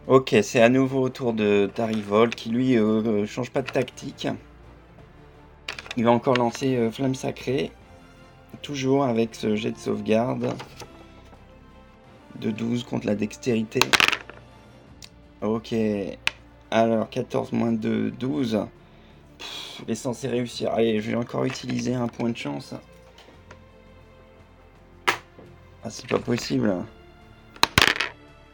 Ok, 0.06 0.34
c'est 0.42 0.60
à 0.60 0.68
nouveau 0.68 1.02
au 1.02 1.08
tour 1.08 1.32
de 1.32 1.70
Tarivol 1.74 2.30
qui 2.30 2.50
lui 2.50 2.76
euh, 2.76 3.26
change 3.26 3.50
pas 3.50 3.62
de 3.62 3.70
tactique. 3.70 4.28
Il 5.96 6.04
va 6.04 6.10
encore 6.10 6.34
lancer 6.34 6.76
euh, 6.76 6.90
Flamme 6.90 7.14
Sacrée. 7.14 7.70
Toujours 8.62 9.04
avec 9.04 9.34
ce 9.34 9.54
jet 9.54 9.70
de 9.70 9.78
sauvegarde. 9.78 10.52
De 12.40 12.50
12 12.50 12.84
contre 12.84 13.06
la 13.06 13.14
dextérité. 13.14 13.80
Ok. 15.40 15.74
Alors 16.70 17.08
14 17.08 17.52
moins 17.52 17.70
2, 17.70 18.10
12. 18.10 18.66
il 19.84 19.90
est 19.90 19.94
censé 19.94 20.26
réussir. 20.26 20.72
Allez, 20.72 21.00
je 21.00 21.10
vais 21.10 21.16
encore 21.16 21.44
utiliser 21.44 21.94
un 21.94 22.08
point 22.08 22.30
de 22.30 22.36
chance. 22.36 22.74
Ah, 25.84 25.90
c'est 25.90 26.08
pas 26.08 26.18
possible. 26.18 26.74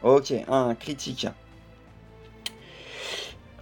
Ok, 0.03 0.33
un 0.47 0.75
critique. 0.75 1.27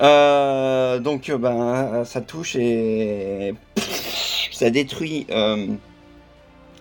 Euh, 0.02 1.00
donc, 1.00 1.32
ben, 1.32 2.04
ça 2.06 2.22
touche 2.22 2.56
et 2.56 3.54
ça 4.52 4.70
détruit 4.70 5.28
euh, 5.30 5.68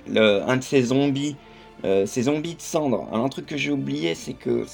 un 0.09 0.57
de 0.57 0.63
ces 0.63 0.83
zombies, 0.83 1.37
euh, 1.85 2.07
zombies 2.07 2.55
de 2.55 2.61
cendre. 2.61 3.09
Alors, 3.13 3.25
un 3.25 3.29
truc 3.29 3.47
que 3.47 3.57
j'ai 3.57 3.71
oublié, 3.71 4.15
c'est 4.15 4.35
que 4.35 4.65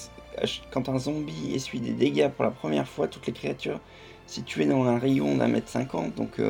quand 0.70 0.88
un 0.88 0.98
zombie 0.98 1.54
essuie 1.54 1.80
des 1.80 1.92
dégâts 1.92 2.28
pour 2.28 2.44
la 2.44 2.50
première 2.50 2.88
fois, 2.88 3.08
toutes 3.08 3.26
les 3.26 3.32
créatures 3.32 3.80
situées 4.26 4.66
dans 4.66 4.84
un 4.84 4.98
rayon 4.98 5.36
d'un 5.36 5.48
mètre 5.48 5.68
cinquante, 5.68 6.14
donc 6.14 6.40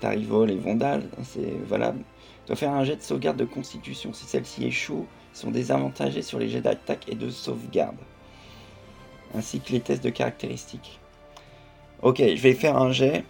Tarivol 0.00 0.50
et 0.50 0.56
Vondal, 0.56 1.02
c'est 1.22 1.56
valable 1.66 2.04
doit 2.46 2.56
faire 2.56 2.72
un 2.72 2.84
jet 2.84 2.96
de 2.96 3.02
sauvegarde 3.02 3.36
de 3.36 3.44
constitution. 3.44 4.12
Si 4.12 4.26
celle-ci 4.26 4.64
échoue, 4.64 5.06
ils 5.34 5.38
sont 5.38 5.50
désavantagés 5.50 6.22
sur 6.22 6.38
les 6.38 6.48
jets 6.48 6.60
d'attaque 6.60 7.08
et 7.08 7.14
de 7.14 7.30
sauvegarde. 7.30 7.96
Ainsi 9.34 9.60
que 9.60 9.72
les 9.72 9.80
tests 9.80 10.04
de 10.04 10.10
caractéristiques. 10.10 11.00
Ok, 12.02 12.18
je 12.18 12.42
vais 12.42 12.54
faire 12.54 12.76
un 12.76 12.92
jet 12.92 13.24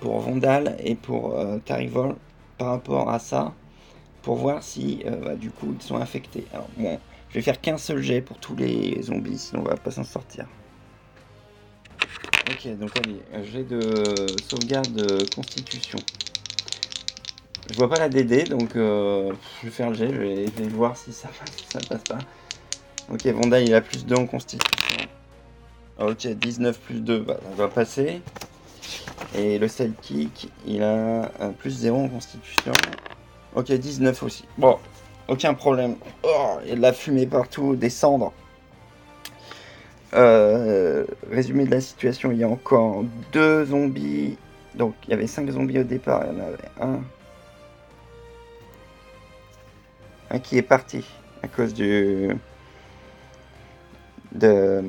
pour 0.00 0.20
Vondal 0.20 0.76
et 0.84 0.94
pour 0.94 1.36
euh, 1.36 1.58
Tarivol 1.58 2.14
par 2.58 2.68
rapport 2.68 3.10
à 3.10 3.18
ça. 3.18 3.54
Pour 4.22 4.36
voir 4.36 4.62
si 4.62 5.02
euh, 5.06 5.16
bah, 5.16 5.34
du 5.34 5.50
coup 5.50 5.74
ils 5.78 5.82
sont 5.82 5.96
infectés. 5.96 6.46
Alors 6.52 6.68
bon, 6.76 6.98
je 7.30 7.34
vais 7.34 7.42
faire 7.42 7.60
qu'un 7.60 7.78
seul 7.78 8.02
jet 8.02 8.20
pour 8.20 8.38
tous 8.38 8.56
les 8.56 9.02
zombies, 9.02 9.38
sinon 9.38 9.62
on 9.62 9.68
va 9.68 9.76
pas 9.76 9.90
s'en 9.90 10.04
sortir. 10.04 10.46
Ok, 12.48 12.78
donc 12.78 12.90
allez, 12.98 13.44
jet 13.44 13.64
de 13.64 14.26
sauvegarde 14.48 14.92
de 14.92 15.34
constitution. 15.34 15.98
Je 17.68 17.74
vois 17.74 17.88
pas 17.88 17.98
la 17.98 18.08
DD, 18.08 18.44
donc 18.44 18.76
euh, 18.76 19.32
je 19.60 19.66
vais 19.66 19.72
faire 19.72 19.90
le 19.90 19.96
jet, 19.96 20.12
je 20.12 20.20
vais, 20.20 20.68
voir 20.68 20.96
si 20.96 21.12
ça 21.12 21.28
si 21.56 21.64
ça 21.68 21.80
passe 21.80 22.04
pas. 22.04 22.18
Ok, 23.12 23.26
Vonda 23.26 23.60
il 23.60 23.74
a 23.74 23.80
plus 23.80 24.06
2 24.06 24.14
en 24.14 24.26
constitution. 24.26 25.08
Ok, 25.98 26.26
19 26.26 26.78
plus 26.78 27.00
2, 27.00 27.20
bah, 27.20 27.38
ça 27.42 27.62
va 27.62 27.68
passer. 27.68 28.20
Et 29.34 29.58
le 29.58 29.66
sidekick, 29.66 30.50
il 30.66 30.82
a 30.82 31.30
plus 31.58 31.70
0 31.70 32.04
en 32.04 32.08
constitution. 32.08 32.72
Ok, 33.54 33.72
19 33.72 34.22
aussi. 34.22 34.44
Bon, 34.58 34.78
aucun 35.28 35.54
problème. 35.54 35.96
Oh, 36.22 36.58
il 36.64 36.68
y 36.68 36.72
a 36.72 36.76
de 36.76 36.82
la 36.82 36.92
fumée 36.92 37.26
partout, 37.26 37.76
des 37.76 37.88
cendres. 37.88 38.32
Euh, 40.14 41.04
résumé 41.30 41.64
de 41.64 41.70
la 41.70 41.80
situation, 41.80 42.30
il 42.30 42.38
y 42.38 42.44
a 42.44 42.48
encore 42.48 43.04
deux 43.32 43.64
zombies. 43.66 44.36
Donc 44.74 44.94
il 45.04 45.10
y 45.10 45.14
avait 45.14 45.26
cinq 45.26 45.50
zombies 45.50 45.78
au 45.78 45.84
départ, 45.84 46.24
il 46.26 46.36
y 46.36 46.40
en 46.40 46.44
avait 46.44 46.70
un. 46.80 47.00
Un 50.30 50.38
qui 50.38 50.58
est 50.58 50.62
parti 50.62 51.04
à 51.42 51.48
cause 51.48 51.72
du. 51.72 52.36
De, 54.32 54.82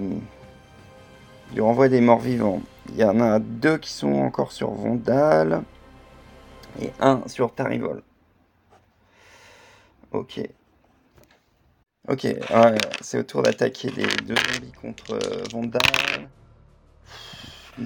du 1.53 1.61
renvoi 1.61 1.89
des 1.89 2.01
morts 2.01 2.19
vivants. 2.19 2.61
Il 2.89 2.97
y 2.97 3.03
en 3.03 3.19
a 3.19 3.39
deux 3.39 3.77
qui 3.77 3.91
sont 3.91 4.13
encore 4.13 4.51
sur 4.51 4.71
Vondal 4.71 5.63
et 6.81 6.91
un 6.99 7.21
sur 7.27 7.53
Tarivol. 7.53 8.03
Ok. 10.11 10.41
Ok, 12.07 12.25
c'est 13.01 13.19
au 13.19 13.23
tour 13.23 13.43
d'attaquer 13.43 13.89
les 13.89 14.05
deux 14.25 14.35
zombies 14.53 14.71
contre 14.71 15.13
euh, 15.13 15.43
Vondal. 15.51 15.81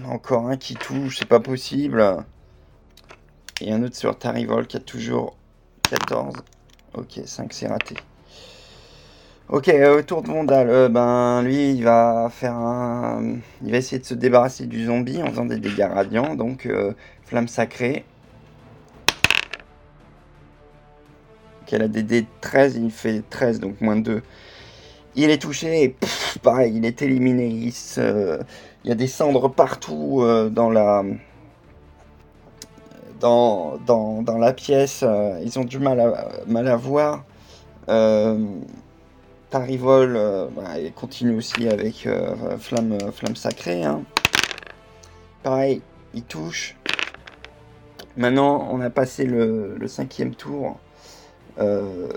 Encore 0.06 0.48
un 0.48 0.58
qui 0.58 0.76
touche, 0.76 1.18
c'est 1.18 1.28
pas 1.28 1.40
possible. 1.40 2.24
Et 3.60 3.72
un 3.74 3.84
autre 3.84 3.96
sur 3.96 4.18
Tarivol 4.18 4.68
qui 4.68 4.78
a 4.78 4.80
toujours 4.80 5.36
14. 5.90 6.36
Ok, 6.94 7.22
5 7.26 7.52
c'est 7.54 7.68
raté. 7.68 7.96
Ok, 9.52 9.68
euh, 9.68 10.00
au 10.00 10.02
tour 10.02 10.22
de 10.22 10.28
Vondal, 10.28 10.70
euh, 10.70 10.90
ben 10.90 11.42
lui 11.44 11.74
il 11.74 11.84
va 11.84 12.30
faire. 12.32 12.56
Il 13.62 13.72
va 13.72 13.78
essayer 13.78 14.00
de 14.00 14.06
se 14.06 14.14
débarrasser 14.14 14.66
du 14.66 14.86
zombie 14.86 15.22
en 15.22 15.28
faisant 15.28 15.46
des 15.46 15.60
dégâts 15.60 15.90
radiants, 15.94 16.36
donc 16.36 16.68
flamme 17.26 17.48
sacrée. 17.48 18.06
Elle 21.72 21.84
a 21.84 21.88
des 21.88 22.04
dés 22.04 22.26
13, 22.42 22.76
il 22.76 22.92
fait 22.92 23.24
13, 23.30 23.60
donc 23.62 23.80
moins 23.82 23.96
2. 23.96 24.22
Il 25.16 25.30
est 25.30 25.42
touché 25.42 25.84
et 25.84 25.96
pareil, 26.44 26.74
il 26.76 26.86
est 26.86 27.02
éliminé. 27.02 27.48
Il, 27.48 27.74
y 28.84 28.92
a 28.92 28.96
des 28.96 29.08
cendres 29.08 29.50
partout 29.50 30.20
euh, 30.22 30.50
dans 30.50 30.70
la 30.70 31.04
pièce. 34.54 35.04
Euh, 35.04 35.40
ils 35.44 35.60
ont 35.60 35.64
du 35.64 35.80
mal 35.80 36.00
à, 36.00 36.76
voir. 36.76 37.24
Euh, 37.90 38.46
Tarivol 39.52 40.14
bah, 40.56 40.80
il 40.80 40.92
continue 40.94 41.36
aussi 41.36 41.68
avec 41.68 42.08
flamme, 42.60 42.98
flamme 43.12 43.36
sacrée. 43.36 43.84
Hein. 43.84 44.02
Pareil, 45.44 45.82
il 46.14 46.24
touche. 46.24 46.76
Maintenant, 48.18 48.68
on 48.72 48.82
a 48.82 48.90
passé 48.90 49.26
le, 49.26 49.78
cinquième 49.88 50.36
tour. 50.36 50.80
Euh, 51.60 52.10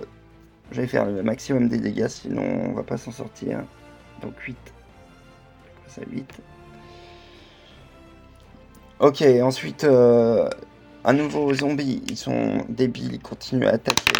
je 0.73 0.81
vais 0.81 0.87
faire 0.87 1.07
le 1.07 1.23
maximum 1.23 1.69
des 1.69 1.79
dégâts, 1.79 2.09
sinon 2.09 2.43
on 2.43 2.73
va 2.73 2.83
pas 2.83 2.97
s'en 2.97 3.13
sortir. 3.13 3.61
Donc 4.23 4.39
8. 4.41 4.57
Ça 5.87 6.03
8. 6.11 6.29
Ok, 9.01 9.23
ensuite, 9.43 9.85
euh, 9.85 10.49
à 11.05 11.13
nouveau 11.13 11.55
zombies. 11.55 12.03
Ils 12.09 12.17
sont 12.17 12.65
débiles, 12.69 13.15
ils 13.15 13.21
continuent 13.21 13.67
à 13.67 13.75
attaquer 13.75 14.13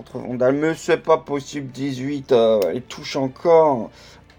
contre 0.00 0.18
Vondal. 0.18 0.54
Mais 0.54 0.74
c'est 0.74 1.02
pas 1.02 1.18
possible, 1.18 1.70
18. 1.70 2.32
Euh, 2.32 2.60
ils 2.74 2.82
touchent 2.82 3.16
encore. 3.16 3.90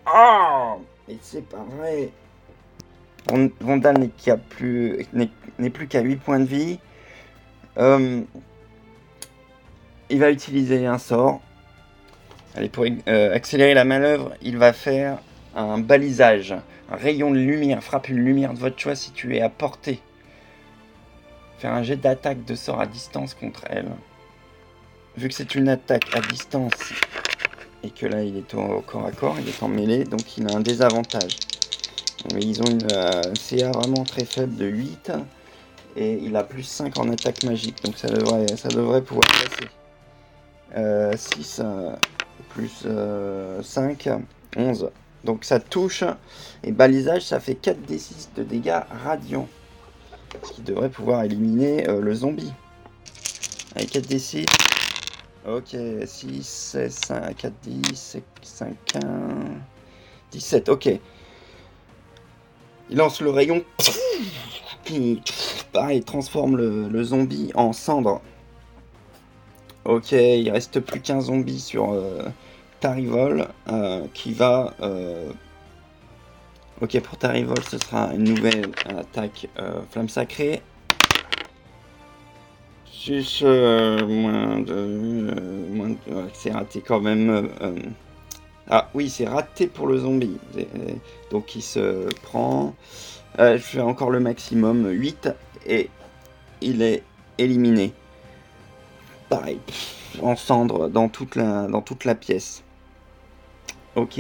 Ah 0.06 0.76
Mais 1.08 1.18
c'est 1.22 1.48
pas 1.48 1.64
vrai. 1.78 2.10
Vondal 3.60 3.98
n'est 4.00 4.38
plus, 4.50 5.06
plus 5.72 5.88
qu'à 5.88 6.02
8 6.02 6.16
points 6.18 6.40
de 6.40 6.46
vie. 6.46 6.80
Euh, 7.78 8.22
il 10.10 10.20
va 10.20 10.32
utiliser 10.32 10.86
un 10.86 10.98
sort. 10.98 11.40
Allez, 12.56 12.68
pour 12.68 12.86
euh, 13.08 13.34
accélérer 13.34 13.74
la 13.74 13.86
manœuvre, 13.86 14.34
il 14.42 14.58
va 14.58 14.74
faire 14.74 15.20
un 15.56 15.78
balisage. 15.78 16.56
Un 16.92 16.96
rayon 16.96 17.32
de 17.32 17.38
lumière 17.38 17.82
frappe 17.84 18.10
une 18.10 18.18
lumière 18.18 18.54
de 18.54 18.60
votre 18.60 18.78
choix 18.78 18.96
située 18.96 19.42
à 19.42 19.50
portée. 19.50 20.02
Faire 21.60 21.74
un 21.74 21.84
jet 21.84 21.96
d'attaque 21.96 22.44
de 22.44 22.56
sort 22.56 22.82
à 22.82 22.88
distance 22.88 23.36
contre 23.36 23.64
elle. 23.70 23.92
Vu 25.18 25.28
que 25.28 25.34
c'est 25.34 25.56
une 25.56 25.70
attaque 25.70 26.06
à 26.14 26.22
distance 26.22 26.94
et 27.84 27.90
que 27.90 28.06
là 28.06 28.24
il 28.24 28.38
est 28.38 28.54
au 28.54 28.82
corps 28.82 29.06
à 29.06 29.12
corps, 29.12 29.36
il 29.40 29.48
est 29.50 29.64
en 29.64 29.68
mêlée, 29.68 30.04
donc 30.04 30.38
il 30.38 30.48
a 30.48 30.56
un 30.56 30.62
désavantage. 30.62 31.38
Ils 32.40 32.62
ont 32.62 32.70
une 32.70 32.88
euh, 32.92 33.22
CA 33.36 33.72
vraiment 33.72 34.04
très 34.04 34.26
faible 34.26 34.56
de 34.56 34.66
8 34.66 35.12
et 35.96 36.14
il 36.14 36.36
a 36.36 36.44
plus 36.44 36.64
5 36.64 36.98
en 37.00 37.10
attaque 37.10 37.44
magique, 37.44 37.84
donc 37.84 37.98
ça 37.98 38.08
devrait, 38.08 39.02
pouvoir 39.02 39.28
passer. 39.28 39.68
6 41.18 41.62
euh, 41.64 41.96
plus 42.50 42.86
5, 43.64 44.08
euh, 44.08 44.18
11. 44.56 44.90
Donc 45.24 45.44
ça 45.46 45.60
touche. 45.60 46.04
Et 46.64 46.72
balisage, 46.72 47.24
ça 47.24 47.40
fait 47.40 47.56
4 47.56 47.78
d6 47.90 48.30
de 48.36 48.44
dégâts 48.44 48.80
radiants. 49.04 49.48
Ce 50.44 50.54
qui 50.54 50.62
devrait 50.62 50.90
pouvoir 50.90 51.24
éliminer 51.24 51.90
euh, 51.90 52.00
le 52.02 52.14
zombie. 52.14 52.54
Avec 53.76 53.92
4 53.92 54.08
d6. 54.08 54.46
Ok, 55.48 55.76
6, 56.06 56.44
16, 56.44 56.94
5, 56.94 57.36
4, 57.36 57.54
10, 57.64 58.18
5, 58.44 58.76
1, 58.96 59.00
17. 60.32 60.70
Ok. 60.70 60.88
Il 62.90 62.98
lance 62.98 63.22
le 63.22 63.32
rayon. 63.32 63.64
Pareil, 65.74 66.04
transforme 66.04 66.58
le, 66.58 67.04
zombie 67.04 67.52
en 67.56 67.74
cendre. 67.74 68.22
Ok, 69.86 70.12
il 70.12 70.50
reste 70.52 70.80
plus 70.80 71.02
qu'un 71.02 71.22
zombie 71.22 71.60
sur 71.60 71.92
euh, 71.92 72.22
Tarivol 72.80 73.48
euh, 73.68 74.06
qui 74.14 74.34
va. 74.34 74.76
Euh, 74.82 75.32
ok, 76.82 77.00
pour 77.00 77.18
Tarivol, 77.18 77.64
ce 77.68 77.80
sera 77.80 78.14
une 78.14 78.26
nouvelle 78.26 78.70
attaque 78.86 79.48
flamme 79.90 80.10
sacrée. 80.10 80.62
6 83.06 83.44
moins 83.44 84.60
de. 84.60 85.70
moins 85.72 85.90
de 85.90 85.98
c'est 86.34 86.52
raté 86.52 86.82
quand 86.82 87.02
même. 87.02 87.50
ah 88.70 88.90
oui, 88.94 89.10
c'est 89.10 89.28
raté 89.28 89.68
pour 89.68 89.88
le 89.88 89.98
zombie. 89.98 90.38
Donc 91.32 91.56
il 91.56 91.64
se 91.64 92.08
prend. 92.22 92.76
je 93.40 93.58
fais 93.58 93.82
encore 93.82 94.12
le 94.12 94.20
maximum 94.20 94.88
8 94.90 95.30
et 95.66 95.90
il 96.62 96.82
est 96.82 97.04
éliminé 97.38 97.94
pareil, 99.32 99.62
en 100.22 100.36
cendre 100.36 100.90
dans 100.90 101.08
toute 101.08 101.38
la, 101.38 101.66
dans 101.68 101.82
toute 101.82 102.04
la 102.04 102.16
pièce. 102.16 102.64
Ok. 103.96 104.20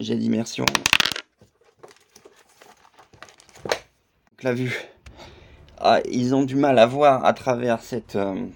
J'ai 0.00 0.16
d'immersion. 0.16 0.64
Donc 3.64 4.42
la 4.42 4.52
vue. 4.52 4.89
Ah, 5.80 6.00
ils 6.10 6.34
ont 6.34 6.44
du 6.44 6.56
mal 6.56 6.78
à 6.78 6.86
voir 6.86 7.24
à 7.24 7.32
travers 7.32 7.80
cette, 7.80 8.16
euh, 8.16 8.46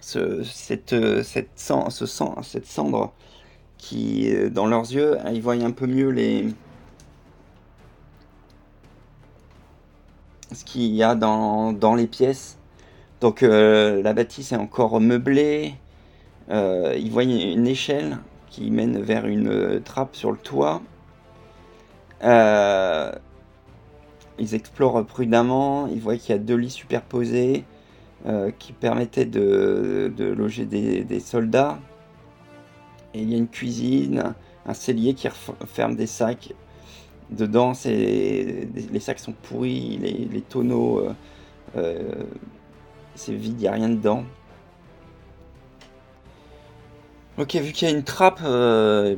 ce, 0.00 0.42
cette, 0.42 0.94
cette, 1.22 1.50
sang, 1.56 1.90
ce 1.90 2.06
cette 2.42 2.66
cendre 2.66 3.12
qui, 3.78 4.34
euh, 4.34 4.50
dans 4.50 4.66
leurs 4.66 4.90
yeux, 4.92 5.18
ils 5.32 5.40
voient 5.42 5.54
un 5.54 5.70
peu 5.70 5.86
mieux 5.86 6.10
les, 6.10 6.48
ce 10.54 10.64
qu'il 10.64 10.94
y 10.94 11.02
a 11.02 11.14
dans, 11.14 11.72
dans 11.72 11.94
les 11.94 12.06
pièces. 12.06 12.58
Donc 13.20 13.42
euh, 13.42 14.02
la 14.02 14.12
bâtisse 14.14 14.52
est 14.52 14.56
encore 14.56 15.00
meublée. 15.00 15.74
Euh, 16.50 16.94
ils 16.98 17.10
voient 17.10 17.22
une 17.22 17.66
échelle 17.66 18.18
qui 18.50 18.70
mène 18.70 19.00
vers 19.00 19.26
une 19.26 19.48
euh, 19.48 19.80
trappe 19.80 20.16
sur 20.16 20.32
le 20.32 20.38
toit. 20.38 20.82
Ils 24.38 24.54
explorent 24.54 25.04
prudemment. 25.06 25.86
Ils 25.88 26.00
voient 26.00 26.16
qu'il 26.16 26.30
y 26.30 26.34
a 26.34 26.38
deux 26.38 26.56
lits 26.56 26.70
superposés 26.70 27.64
qui 28.58 28.72
permettaient 28.72 29.24
de, 29.24 30.12
loger 30.36 30.64
des, 30.64 31.20
soldats. 31.20 31.78
Et 33.14 33.22
il 33.22 33.30
y 33.30 33.34
a 33.34 33.36
une 33.36 33.48
cuisine, 33.48 34.34
un 34.64 34.74
cellier 34.74 35.14
qui 35.14 35.28
ferme 35.66 35.96
des 35.96 36.06
sacs. 36.06 36.54
Dedans, 37.30 37.72
les 37.84 39.00
sacs 39.00 39.18
sont 39.18 39.32
pourris, 39.32 39.98
les, 39.98 40.40
tonneaux 40.42 41.04
c'est 43.14 43.34
vide, 43.34 43.60
il 43.60 43.68
a 43.68 43.72
rien 43.72 43.88
dedans. 43.88 44.24
Ok, 47.38 47.54
vu 47.56 47.72
qu'il 47.72 47.88
y 47.88 47.90
a 47.90 47.94
une 47.94 48.04
trappe, 48.04 48.40
euh, 48.44 49.16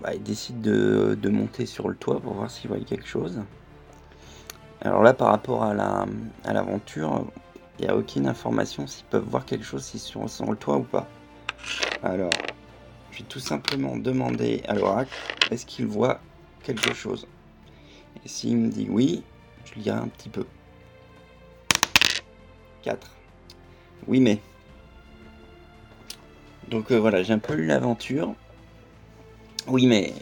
bah, 0.00 0.14
il 0.14 0.22
décide 0.22 0.60
de, 0.60 1.28
monter 1.28 1.66
sur 1.66 1.88
le 1.88 1.94
toit 1.94 2.20
pour 2.20 2.34
voir 2.34 2.50
s'il 2.50 2.68
voit 2.68 2.78
quelque 2.80 3.06
chose. 3.06 3.40
Alors 4.84 5.02
là, 5.02 5.14
par 5.14 5.28
rapport 5.28 5.62
à 5.62 5.74
l'aventure, 6.52 7.10
la, 7.10 7.24
il 7.78 7.84
n'y 7.84 7.88
a 7.88 7.96
aucune 7.96 8.26
information 8.26 8.86
s'ils 8.86 9.06
peuvent 9.06 9.28
voir 9.28 9.46
quelque 9.46 9.64
chose 9.64 9.84
si 9.84 9.98
sur, 9.98 10.28
sur 10.28 10.50
le 10.50 10.56
toit 10.56 10.76
ou 10.76 10.82
pas. 10.82 11.08
Alors, 12.02 12.32
je 13.12 13.18
vais 13.18 13.24
tout 13.28 13.38
simplement 13.38 13.96
demander 13.96 14.62
à 14.66 14.74
l'oracle 14.74 15.12
est-ce 15.50 15.66
qu'il 15.66 15.86
voit 15.86 16.20
quelque 16.64 16.92
chose? 16.94 17.28
Et 18.24 18.28
s'il 18.28 18.56
me 18.56 18.68
dit 18.70 18.88
oui, 18.90 19.22
je 19.64 19.80
lirai 19.80 19.98
un 19.98 20.08
petit 20.08 20.28
peu. 20.28 20.44
4. 22.82 23.08
Oui, 24.08 24.18
mais. 24.20 24.40
Donc 26.68 26.90
euh, 26.90 26.98
voilà, 26.98 27.22
j'ai 27.22 27.32
un 27.32 27.38
peu 27.38 27.54
lu 27.54 27.66
l'aventure. 27.66 28.34
Oui, 29.68 29.86
mais 29.86 30.12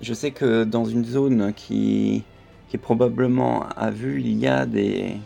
je 0.00 0.12
sais 0.12 0.32
que 0.32 0.64
dans 0.64 0.84
une 0.84 1.04
zone 1.04 1.52
qui, 1.54 2.24
qui 2.68 2.78
probablement 2.78 3.68
à 3.70 3.90
vue, 3.90 4.20
il 4.20 4.38
y 4.38 4.46
a 4.46 4.66
des, 4.66 5.16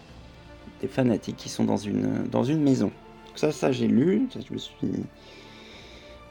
des 0.80 0.88
fanatiques 0.88 1.36
qui 1.36 1.48
sont 1.48 1.64
dans 1.64 1.76
une, 1.76 2.26
dans 2.30 2.44
une 2.44 2.62
maison. 2.62 2.92
ça, 3.34 3.52
ça 3.52 3.72
j'ai 3.72 3.88
lu, 3.88 4.28
je 4.32 4.52
me 4.52 4.58
suis. 4.58 4.88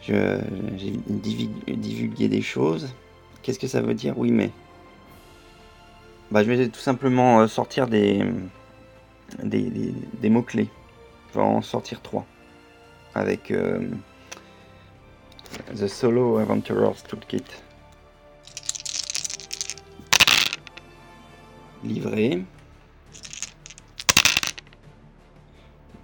J'ai 0.02 0.40
divulgué 1.68 2.28
des 2.28 2.42
choses. 2.42 2.90
Qu'est-ce 3.42 3.60
que 3.60 3.68
ça 3.68 3.82
veut 3.82 3.94
dire? 3.94 4.18
Oui, 4.18 4.32
mais. 4.32 4.52
Bah, 6.32 6.44
je 6.44 6.52
vais 6.52 6.68
tout 6.70 6.80
simplement 6.80 7.42
euh, 7.42 7.48
sortir 7.48 7.88
des, 7.88 8.24
des, 9.44 9.94
des, 10.22 10.30
mots-clés. 10.30 10.70
Je 11.30 11.40
vais 11.40 11.46
en 11.46 11.62
sortir 11.62 12.02
trois. 12.02 12.26
Avec 13.14 13.52
euh, 13.52 13.90
The 15.76 15.88
Solo 15.88 16.38
Adventurer's 16.38 17.04
Toolkit. 17.04 17.44
Livré. 21.84 22.44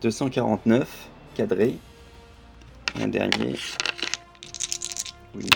249, 0.01 1.09
cadré. 1.35 1.77
Un 2.99 3.07
dernier. 3.07 3.55
Oui. 5.35 5.47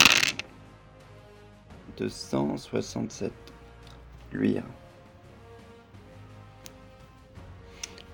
267. 1.97 3.31
Luire. 4.31 4.63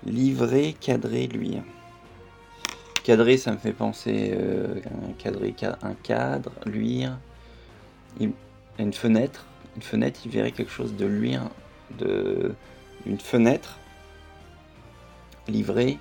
Livré, 0.04 0.74
cadré, 0.80 1.26
luire. 1.26 1.62
Cadré, 3.04 3.36
ça 3.36 3.52
me 3.52 3.58
fait 3.58 3.72
penser 3.72 4.32
euh, 4.32 4.80
un, 5.08 5.12
cadré, 5.12 5.54
un 5.82 5.94
cadre, 5.94 6.52
luire. 6.64 7.18
une 8.18 8.92
fenêtre. 8.92 9.44
Une 9.76 9.82
fenêtre, 9.82 10.20
il 10.24 10.30
verrait 10.30 10.52
quelque 10.52 10.72
chose 10.72 10.96
de 10.96 11.06
luire, 11.06 11.50
de 11.98 12.54
une 13.06 13.18
fenêtre. 13.18 13.78
Livré. 15.48 15.98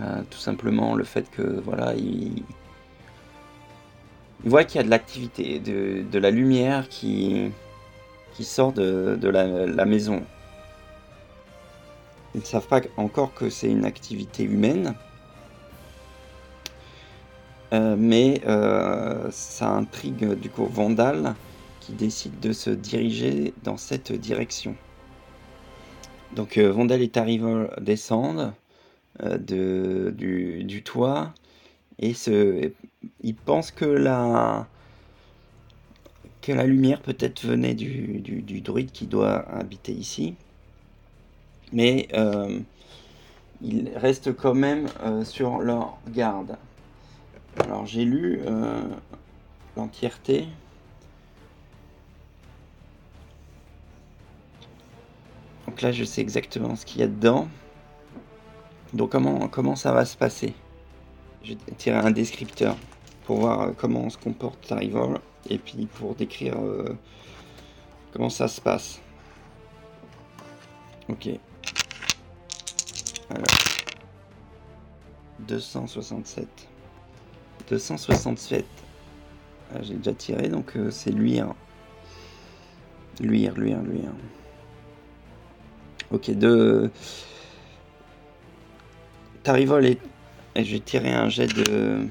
Euh, 0.00 0.22
tout 0.30 0.38
simplement 0.38 0.94
le 0.94 1.04
fait 1.04 1.30
que 1.30 1.42
voilà, 1.42 1.94
il, 1.94 2.42
il 4.44 4.50
voit 4.50 4.64
qu'il 4.64 4.78
y 4.78 4.80
a 4.80 4.84
de 4.84 4.90
l'activité, 4.90 5.58
de, 5.58 6.04
de, 6.10 6.18
la 6.18 6.30
lumière 6.30 6.88
qui, 6.88 7.50
qui 8.34 8.44
sort 8.44 8.72
de, 8.72 9.18
de 9.20 9.28
la, 9.28 9.66
la, 9.66 9.84
maison. 9.86 10.22
Ils 12.34 12.42
ne 12.42 12.46
savent 12.46 12.66
pas 12.66 12.82
encore 12.96 13.34
que 13.34 13.48
c'est 13.48 13.68
une 13.68 13.86
activité 13.86 14.44
humaine, 14.44 14.94
euh, 17.72 17.96
mais 17.98 18.42
euh, 18.46 19.28
ça 19.30 19.70
intrigue 19.70 20.34
du 20.34 20.50
coup 20.50 20.66
Vandal 20.66 21.34
décide 21.92 22.40
de 22.40 22.52
se 22.52 22.70
diriger 22.70 23.54
dans 23.64 23.76
cette 23.76 24.12
direction. 24.12 24.76
Donc 26.34 26.58
euh, 26.58 26.70
Vandal 26.70 27.02
et 27.02 27.08
Tarival 27.08 27.74
descendent 27.80 28.52
de, 29.22 30.14
du, 30.16 30.62
du 30.62 30.84
toit 30.84 31.32
et 31.98 32.14
ce, 32.14 32.70
il 33.22 33.34
pense 33.34 33.70
que 33.70 33.84
la, 33.84 34.66
que 36.42 36.52
la 36.52 36.64
lumière 36.64 37.00
peut-être 37.00 37.44
venait 37.44 37.74
du, 37.74 38.22
druide 38.62 38.92
qui 38.92 39.06
doit 39.06 39.48
habiter 39.50 39.92
ici. 39.92 40.34
Mais 41.72 42.08
euh, 42.14 42.60
il 43.60 43.90
reste 43.96 44.34
quand 44.34 44.54
même 44.54 44.86
euh, 45.02 45.24
sur 45.24 45.58
leur 45.58 45.98
garde. 46.08 46.56
Alors 47.64 47.84
j'ai 47.84 48.04
lu 48.04 48.40
euh, 48.46 48.80
l'entièreté. 49.76 50.46
Donc 55.78 55.82
là 55.82 55.92
je 55.92 56.02
sais 56.02 56.20
exactement 56.20 56.74
ce 56.74 56.84
qu'il 56.84 57.02
y 57.02 57.04
a 57.04 57.06
dedans. 57.06 57.46
Donc 58.92 59.12
comment, 59.12 59.46
comment 59.46 59.76
ça 59.76 59.92
va 59.92 60.04
se 60.04 60.16
passer? 60.16 60.52
Je 61.44 61.50
vais 61.50 61.58
tirer 61.76 61.98
un 61.98 62.10
descripteur 62.10 62.76
pour 63.26 63.38
voir 63.38 63.70
comment 63.76 64.10
se 64.10 64.18
comporte 64.18 64.66
Rival 64.72 65.20
et 65.48 65.56
puis 65.56 65.86
pour 65.86 66.16
décrire 66.16 66.58
euh, 66.58 66.96
comment 68.12 68.28
ça 68.28 68.48
se 68.48 68.60
passe. 68.60 69.00
Ok. 71.08 71.28
Alors. 73.30 73.46
267. 75.46 76.48
267. 77.70 78.66
Ah, 79.72 79.82
J'ai 79.82 79.94
déjà 79.94 80.12
tiré, 80.12 80.48
donc 80.48 80.76
euh, 80.76 80.90
c'est 80.90 81.12
lui. 81.12 81.38
Hein. 81.38 81.54
Luire, 83.20 83.54
luire, 83.54 83.80
luire. 83.80 84.10
Ok, 86.10 86.30
de... 86.30 86.90
Tarivol 89.42 89.86
est 89.86 89.98
et 90.58 90.64
je 90.64 90.72
vais 90.72 90.80
tirer 90.80 91.12
un 91.12 91.28
jet 91.28 91.46
de. 91.46 92.08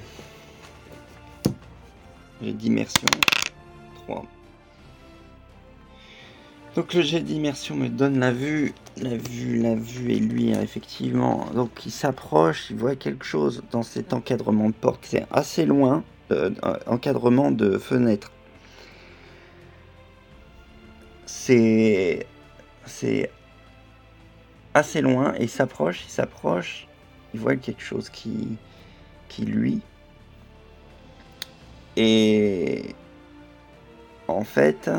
Jet 2.42 2.54
d'immersion. 2.54 3.08
3. 4.06 4.26
Donc 6.76 6.94
le 6.94 7.02
jet 7.02 7.20
d'immersion 7.20 7.76
me 7.76 7.90
donne 7.90 8.20
la 8.20 8.32
vue, 8.32 8.74
la 9.02 9.18
vue, 9.18 9.62
la 9.62 9.76
vue 9.76 10.14
et 10.14 10.20
lui 10.20 10.52
effectivement. 10.52 11.48
Donc 11.54 11.86
il 11.86 11.92
s'approche, 11.92 12.70
il 12.70 12.78
voit 12.78 12.96
quelque 12.96 13.26
chose 13.26 13.64
dans 13.72 13.84
cet 13.84 14.14
encadrement 14.14 14.70
de 14.70 14.76
porte. 14.76 15.06
C'est 15.06 15.26
assez 15.30 15.66
loin, 15.66 16.06
euh, 16.32 16.52
encadrement 16.86 17.52
de 17.52 17.78
fenêtre. 17.78 18.32
C'est 21.26 22.28
c'est 22.86 23.30
assez 24.78 25.02
loin 25.02 25.34
et 25.38 25.48
s'approche, 25.48 26.04
il 26.06 26.12
s'approche 26.12 26.88
il 27.34 27.40
voit 27.40 27.56
quelque 27.56 27.82
chose 27.82 28.10
qui, 28.10 28.58
lui. 29.40 29.82
Et 31.96 32.96
en 34.28 34.44
fait, 34.44 34.90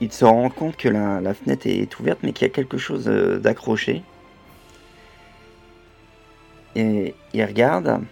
il 0.00 0.12
se 0.12 0.24
rend 0.24 0.50
compte 0.50 0.76
que 0.76 0.88
la, 0.88 1.34
fenêtre 1.34 1.66
est 1.66 1.98
ouverte, 1.98 2.20
mais 2.22 2.32
qu'il 2.32 2.46
y 2.46 2.50
a 2.50 2.52
quelque 2.52 2.76
chose 2.76 3.08
euh, 3.08 3.38
d'accroché. 3.38 4.02
Et 6.74 7.14
il 7.32 7.44
regarde, 7.44 8.02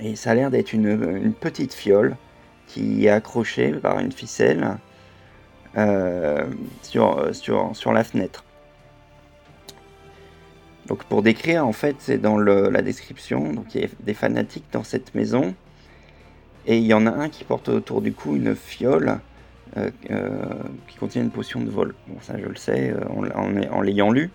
et 0.00 0.16
ça 0.16 0.30
a 0.30 0.34
l'air 0.34 0.50
d'être 0.50 0.72
une, 0.72 1.34
petite 1.34 1.74
fiole 1.74 2.16
qui 2.66 3.06
est 3.06 3.10
accrochée 3.10 3.72
par 3.72 3.98
une 3.98 4.12
ficelle 4.12 4.78
sur, 6.82 7.34
sur, 7.34 7.70
sur 7.74 7.92
la 7.92 8.04
fenêtre. 8.04 8.44
Donc 10.86 11.04
pour 11.04 11.22
décrire, 11.22 11.66
en 11.66 11.72
fait, 11.72 11.96
c'est 11.98 12.18
dans 12.18 12.38
la 12.38 12.82
description. 12.82 13.52
Donc 13.52 13.74
il 13.74 13.82
y 13.82 13.84
a 13.84 13.88
des 14.00 14.14
fanatiques 14.14 14.66
dans 14.72 14.84
cette 14.84 15.14
maison. 15.14 15.54
Et 16.66 16.78
il 16.78 16.84
y 16.84 16.94
en 16.94 17.06
a 17.06 17.10
un 17.10 17.28
qui 17.28 17.44
porte 17.44 17.68
autour 17.68 18.00
du 18.00 18.12
cou 18.12 18.36
une 18.36 18.54
fiole 18.54 19.20
euh, 19.76 19.90
euh, 20.10 20.44
qui 20.88 20.96
contient 20.96 21.22
une 21.22 21.30
potion 21.30 21.60
de 21.60 21.70
vol. 21.70 21.94
Bon, 22.06 22.20
ça 22.20 22.38
je 22.38 22.46
le 22.46 22.56
sais 22.56 22.90
euh, 22.90 23.04
en, 23.70 23.82
l'ayant 23.82 24.10
lu. 24.10 24.30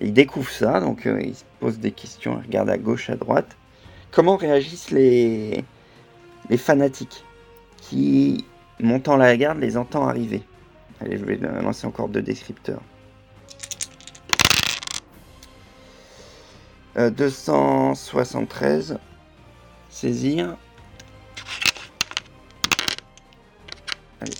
Il 0.00 0.12
découvre 0.12 0.50
ça, 0.50 0.80
donc 0.80 1.06
il 1.20 1.34
se 1.34 1.44
pose 1.60 1.78
des 1.78 1.92
questions, 1.92 2.40
il 2.40 2.46
regarde 2.46 2.70
à 2.70 2.78
gauche, 2.78 3.10
à 3.10 3.16
droite. 3.16 3.56
Comment 4.10 4.36
réagissent 4.36 4.90
les, 4.90 5.64
les 6.48 6.56
fanatiques 6.56 7.24
qui, 7.76 8.46
montant 8.82 9.16
la 9.16 9.36
garde, 9.36 9.58
les 9.60 9.76
entend 9.76 10.06
arriver 10.06 10.42
Allez, 11.00 11.18
je 11.18 11.24
vais 11.24 11.36
lancer 11.36 11.86
encore 11.86 12.08
deux 12.08 12.22
descripteurs. 12.22 12.82
273. 16.94 18.92
Euh, 18.92 18.96
Saisir. 19.88 20.56
Allez. 24.20 24.32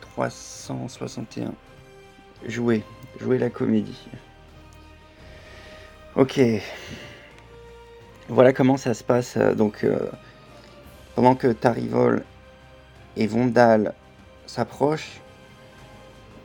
361. 0.00 1.46
Euh, 1.46 1.50
Jouer. 2.46 2.82
Jouer 3.20 3.38
la 3.38 3.50
comédie. 3.50 4.08
Ok. 6.14 6.40
Voilà 8.28 8.52
comment 8.52 8.76
ça 8.76 8.94
se 8.94 9.02
passe. 9.02 9.36
Euh, 9.36 9.54
donc, 9.54 9.84
pendant 11.14 11.34
que 11.34 11.48
Tarivol 11.48 12.24
et 13.16 13.26
Vondal 13.26 13.94
s'approchent, 14.46 15.20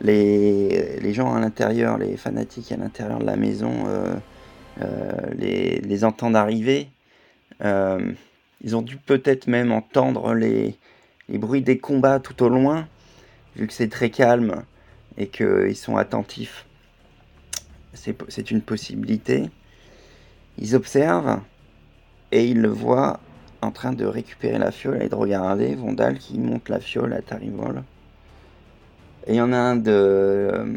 les, 0.01 0.99
les 0.99 1.13
gens 1.13 1.33
à 1.33 1.39
l'intérieur, 1.39 1.97
les 1.97 2.15
fanatiques 2.15 2.71
à 2.71 2.77
l'intérieur 2.77 3.19
de 3.19 3.25
la 3.25 3.35
maison, 3.35 3.85
euh, 3.87 4.15
euh, 4.81 5.11
les, 5.35 5.81
les, 5.81 6.03
entendent 6.05 6.35
arriver. 6.35 6.89
Euh, 7.63 8.13
Ils 8.61 8.75
ont 8.75 8.81
dû 8.81 8.97
peut-être 8.97 9.47
même 9.47 9.71
entendre 9.71 10.33
les, 10.33 10.77
les 11.27 11.37
bruits 11.37 11.61
des 11.61 11.79
combats 11.79 12.19
tout 12.19 12.41
au 12.43 12.49
loin, 12.49 12.87
vu 13.55 13.67
que 13.67 13.73
c'est 13.73 13.89
très 13.89 14.09
calme 14.09 14.63
et 15.17 15.27
qu'ils 15.27 15.75
sont 15.75 15.97
attentifs. 15.97 16.65
C'est 17.93 18.51
une 18.51 18.61
possibilité. 18.61 19.49
Ils 20.57 20.75
observent 20.75 21.41
et 22.31 22.45
ils 22.45 22.61
le 22.61 22.69
voient 22.69 23.19
en 23.61 23.71
train 23.71 23.93
de 23.93 24.05
récupérer 24.05 24.57
la 24.57 24.71
fiole 24.71 25.01
et 25.01 25.09
de 25.09 25.15
regarder 25.15 25.75
Vondal 25.75 26.17
qui 26.17 26.39
monte 26.39 26.69
la 26.69 26.79
fiole 26.79 27.13
à 27.13 27.21
Tarivol. 27.21 27.83
Et 29.27 29.33
il 29.33 29.35
y 29.35 29.41
en 29.41 29.51
a 29.53 29.57
un, 29.57 29.75
de, 29.75 29.91
euh, 29.91 30.75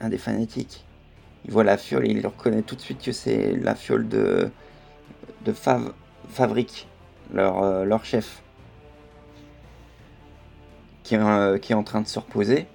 un 0.00 0.08
des 0.08 0.18
fanatiques. 0.18 0.84
Il 1.44 1.52
voit 1.52 1.64
la 1.64 1.78
fiole 1.78 2.06
et 2.06 2.10
il 2.10 2.26
reconnaît 2.26 2.62
tout 2.62 2.76
de 2.76 2.80
suite 2.80 3.02
que 3.02 3.12
c'est 3.12 3.52
la 3.56 3.74
fiole 3.74 4.06
de, 4.08 4.50
de 5.44 5.52
Fav, 5.52 5.92
Favric, 6.28 6.88
leur, 7.32 7.62
euh, 7.62 7.84
leur 7.84 8.04
chef, 8.04 8.42
qui, 11.04 11.16
euh, 11.16 11.58
qui, 11.58 11.72
est 11.72 11.76
en 11.76 11.84
train 11.84 12.02
de 12.02 12.06
se 12.06 12.18
reposer. 12.18 12.66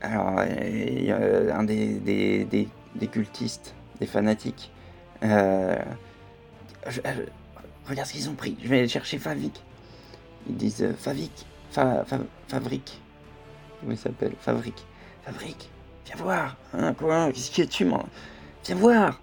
Alors, 0.00 0.38
un 0.38 1.64
des, 1.64 1.94
des, 1.94 2.44
des, 2.44 3.06
cultistes, 3.08 3.74
des 4.00 4.06
fanatiques. 4.06 4.70
Regarde 6.86 8.08
ce 8.08 8.12
qu'ils 8.12 8.28
ont 8.28 8.34
pris. 8.34 8.56
Je 8.62 8.68
vais 8.68 8.78
aller 8.78 8.88
chercher 8.88 9.18
Favik. 9.18 9.62
Ils 10.48 10.56
disent 10.56 10.82
euh, 10.82 10.94
Favik. 10.94 11.46
Fa, 11.70 12.04
fa. 12.04 12.18
Comment 12.48 13.92
il 13.92 13.98
s'appelle? 13.98 14.34
Favric. 14.40 14.74
Favric. 15.24 15.70
Viens 16.06 16.16
voir. 16.16 16.56
Hein, 16.74 16.94
quoi? 16.94 17.30
Qu'est-ce 17.32 17.50
que 17.50 17.62
tu 17.62 17.84
m'en. 17.84 18.04
Viens 18.64 18.76
voir. 18.76 19.20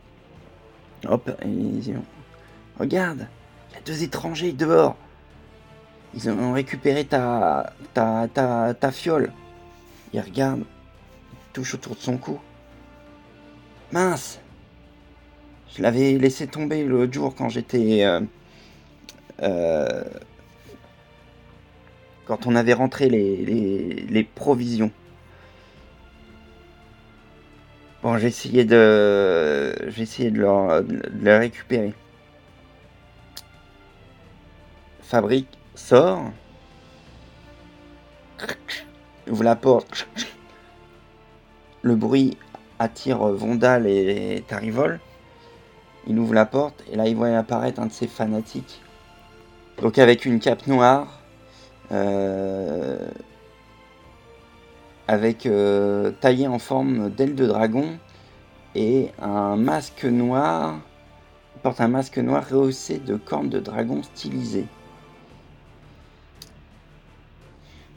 Hop. 1.08 1.30
ils 1.44 1.80
disent 1.80 1.96
Regarde. 2.80 3.28
Il 3.70 3.76
y 3.76 3.78
a 3.78 3.82
deux 3.82 4.04
étrangers 4.04 4.54
dehors. 4.54 4.96
Ils 6.14 6.30
ont 6.30 6.54
récupéré 6.54 7.06
ta, 7.06 7.74
ta, 7.94 8.28
ta, 8.34 8.74
ta 8.74 8.92
fiole. 8.92 9.34
Ils 10.14 10.22
regardent. 10.22 10.64
Ils 11.34 11.54
touchent 11.54 11.76
autour 11.76 11.96
de 11.96 12.02
son 12.02 12.18
cou. 12.18 12.40
Mince. 13.92 14.40
Je 15.74 15.82
l'avais 15.82 16.14
laissé 16.18 16.48
tomber 16.48 16.84
l'autre 16.84 17.14
jour 17.14 17.36
quand 17.36 17.50
j'étais. 17.50 18.06
Euh, 18.06 18.22
euh, 19.42 20.04
quand 22.26 22.48
on 22.48 22.56
avait 22.56 22.74
rentré 22.74 23.10
les, 23.10 24.24
provisions. 24.36 24.92
Bon, 28.02 28.18
j'ai 28.18 28.28
essayé 28.28 28.66
de, 28.66 29.74
j'ai 29.90 30.04
essayé 30.04 30.32
de, 30.32 30.40
le 30.40 31.38
récupérer. 31.38 31.94
Fabrique 35.02 35.58
sort, 35.76 36.32
ouvre 39.28 39.44
la 39.44 39.56
porte. 39.56 40.08
Le 41.84 41.96
bruit 41.96 42.38
attire 42.80 43.20
Vondal 43.20 43.88
et 43.88 44.44
Tarivol. 44.48 45.00
Il 46.08 46.20
ouvre 46.20 46.34
la 46.34 46.46
porte 46.46 46.84
et 46.92 46.96
là 46.96 47.08
il 47.08 47.16
voit 47.16 47.30
apparaître 47.30 47.80
un 47.80 47.88
de 47.88 47.92
ses 47.92 48.08
fanatiques 48.08 48.82
donc 49.82 49.98
avec 49.98 50.26
une 50.26 50.40
cape 50.40 50.68
noire, 50.68 51.20
euh, 51.92 52.98
avec 55.08 55.46
euh, 55.46 56.12
taillé 56.22 56.48
en 56.48 56.60
forme 56.60 57.10
d'aile 57.10 57.36
de 57.36 57.46
dragon 57.46 57.98
et 58.74 59.12
un 59.22 59.56
masque 59.58 60.06
noir. 60.06 60.80
Il 61.56 61.62
porte 61.62 61.82
un 61.82 61.88
masque 61.88 62.18
noir 62.18 62.48
rehaussé 62.50 63.00
de 63.00 63.16
cornes 63.16 63.50
de 63.50 63.60
dragon 63.60 64.02
stylisées. 64.04 64.68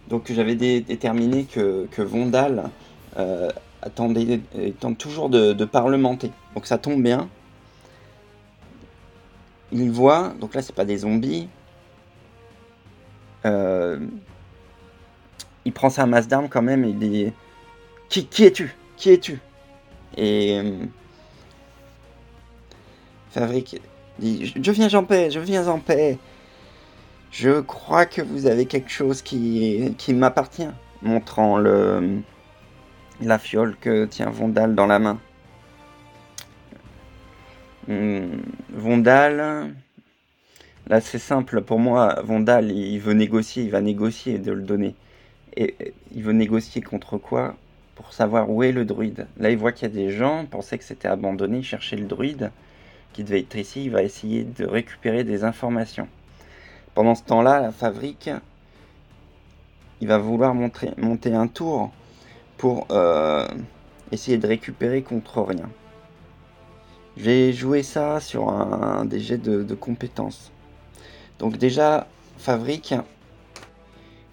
Donc 0.08 0.32
j'avais 0.32 0.54
déterminé 0.54 1.44
que, 1.44 1.86
Vondal 1.98 2.70
euh, 3.18 3.50
attendait, 3.82 4.40
toujours 4.98 5.28
de, 5.28 5.64
parlementer. 5.64 6.32
Donc 6.54 6.66
ça 6.66 6.78
tombe 6.78 7.02
bien. 7.02 7.28
Il 9.72 9.90
voit, 9.90 10.34
donc 10.40 10.54
là 10.54 10.62
c'est 10.62 10.74
pas 10.74 10.84
des 10.84 10.98
zombies, 10.98 11.48
euh, 13.44 13.98
il 15.64 15.72
prend 15.72 15.90
sa 15.90 16.06
masse 16.06 16.28
d'armes 16.28 16.48
quand 16.48 16.62
même 16.62 16.84
et 16.84 16.88
il 16.88 16.98
dit 16.98 17.32
Qui, 18.08 18.44
es-tu? 18.44 18.74
Qui 18.96 19.10
es-tu? 19.10 19.38
Et 20.16 20.58
euh, 20.58 20.86
Fabrique 23.30 23.80
dit 24.18 24.52
Je 24.60 24.70
viens 24.72 24.92
en 24.94 25.04
paix, 25.04 25.30
je 25.30 25.40
viens 25.40 25.68
en 25.68 25.78
paix. 25.78 26.18
Je 27.30 27.60
crois 27.60 28.06
que 28.06 28.22
vous 28.22 28.46
avez 28.46 28.64
quelque 28.66 28.90
chose 28.90 29.20
qui, 29.20 29.94
qui 29.98 30.14
m'appartient, 30.14 30.68
montrant 31.02 31.58
le, 31.58 32.22
la 33.20 33.38
fiole 33.38 33.76
que 33.80 34.06
tient 34.06 34.30
Vondal 34.30 34.74
dans 34.74 34.86
la 34.86 34.98
main. 34.98 35.20
Hmm, 37.88 38.42
Vondal 38.70 39.72
Là, 40.88 41.00
c'est 41.00 41.18
simple. 41.18 41.62
Pour 41.62 41.78
moi, 41.78 42.20
Vandal, 42.22 42.70
il 42.70 42.98
veut 42.98 43.14
négocier, 43.14 43.64
il 43.64 43.70
va 43.70 43.80
négocier 43.80 44.38
de 44.38 44.52
le 44.52 44.62
donner. 44.62 44.94
Et 45.56 45.74
il 46.14 46.22
veut 46.22 46.32
négocier 46.32 46.80
contre 46.82 47.18
quoi? 47.18 47.56
Pour 47.94 48.12
savoir 48.12 48.50
où 48.50 48.62
est 48.62 48.72
le 48.72 48.84
druide. 48.84 49.26
Là, 49.38 49.50
il 49.50 49.58
voit 49.58 49.72
qu'il 49.72 49.88
y 49.88 49.90
a 49.90 49.94
des 49.94 50.10
gens, 50.10 50.46
pensaient 50.46 50.78
que 50.78 50.84
c'était 50.84 51.08
abandonné, 51.08 51.58
il 51.58 51.64
cherchait 51.64 51.96
le 51.96 52.06
druide 52.06 52.50
qui 53.12 53.24
devait 53.24 53.40
être 53.40 53.56
ici. 53.56 53.84
Il 53.84 53.90
va 53.90 54.02
essayer 54.02 54.44
de 54.44 54.64
récupérer 54.66 55.24
des 55.24 55.44
informations. 55.44 56.08
Pendant 56.94 57.14
ce 57.14 57.24
temps-là, 57.24 57.60
la 57.60 57.72
fabrique, 57.72 58.30
il 60.00 60.08
va 60.08 60.18
vouloir 60.18 60.54
monter 60.54 61.34
un 61.34 61.48
tour 61.48 61.90
pour 62.58 62.86
euh, 62.90 63.48
essayer 64.12 64.38
de 64.38 64.46
récupérer 64.46 65.02
contre 65.02 65.42
rien. 65.42 65.68
J'ai 67.18 67.52
joué 67.52 67.82
ça 67.82 68.20
sur 68.20 68.48
un, 68.48 69.04
des 69.04 69.20
jets 69.20 69.38
de 69.38 69.74
compétences. 69.74 70.50
Donc 71.38 71.58
déjà, 71.58 72.06
Fabrique. 72.38 72.94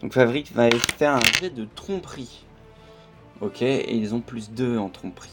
Donc 0.02 0.14
Fabrique 0.14 0.54
va 0.54 0.70
faire 0.98 1.16
un 1.16 1.40
jet 1.40 1.50
de 1.50 1.66
tromperie. 1.76 2.46
Ok, 3.42 3.62
et 3.62 3.96
ils 3.96 4.16
ont 4.16 4.22
plus 4.22 4.52
2 4.52 4.78
en 4.78 4.90
tromperie. 4.90 5.30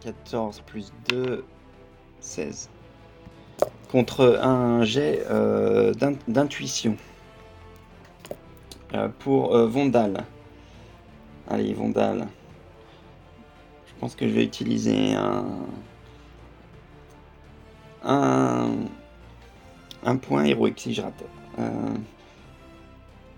14 0.00 0.62
plus 0.66 0.92
2, 1.08 1.44
16. 2.20 2.70
Contre 3.90 4.38
un 4.42 4.84
jet 4.84 5.24
euh, 5.30 5.92
d'intuition. 6.26 6.96
Euh, 8.94 9.08
pour 9.18 9.54
euh, 9.54 9.66
Vondal. 9.66 10.24
Allez, 11.48 11.74
Vondal. 11.74 12.26
Je 13.98 14.00
pense 14.00 14.14
que 14.14 14.28
je 14.28 14.32
vais 14.32 14.44
utiliser 14.44 15.14
un... 15.14 15.44
Un 18.04 18.70
un 20.04 20.16
point 20.16 20.44
héroïque 20.44 20.78
si 20.78 20.94
je 20.94 21.02
rate. 21.02 21.24
Euh, 21.58 21.94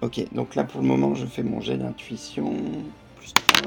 ok, 0.02 0.32
donc 0.32 0.54
là 0.54 0.64
pour 0.64 0.82
le 0.82 0.86
moment 0.86 1.14
je 1.14 1.24
fais 1.24 1.42
mon 1.42 1.60
jet 1.60 1.78
d'intuition. 1.78 2.54
Plus 3.16 3.32
3. 3.34 3.62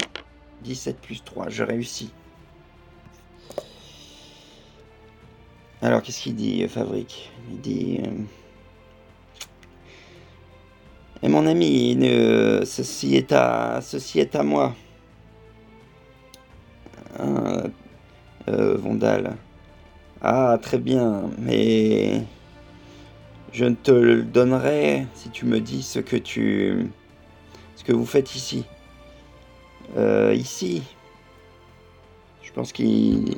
17 0.63 1.01
plus 1.01 1.23
3, 1.23 1.49
je 1.49 1.63
réussis. 1.63 2.11
Alors 5.81 6.01
qu'est-ce 6.01 6.21
qu'il 6.21 6.35
dit, 6.35 6.65
Fabrique? 6.67 7.31
Il 7.51 7.59
dit... 7.59 7.99
Euh, 8.05 8.11
Et 11.21 11.29
mon 11.29 11.45
ami, 11.47 11.97
ceci, 12.65 13.15
est 13.15 13.31
à, 13.31 13.79
ceci 13.81 14.19
est 14.19 14.35
à 14.35 14.43
moi. 14.43 14.75
Ah, 20.21 20.57
très 20.61 20.77
bien, 20.77 21.23
mais 21.39 22.23
je 23.51 23.65
ne 23.65 23.75
te 23.75 23.91
le 23.91 24.23
donnerai 24.23 25.05
si 25.15 25.29
tu 25.29 25.45
me 25.45 25.59
dis 25.59 25.83
ce 25.83 25.99
que 25.99 26.15
tu. 26.15 26.89
ce 27.75 27.83
que 27.83 27.93
vous 27.93 28.05
faites 28.05 28.35
ici. 28.35 28.65
Euh, 29.97 30.33
ici. 30.33 30.81
Je 32.41 32.51
pense 32.51 32.71
qu'il 32.71 33.35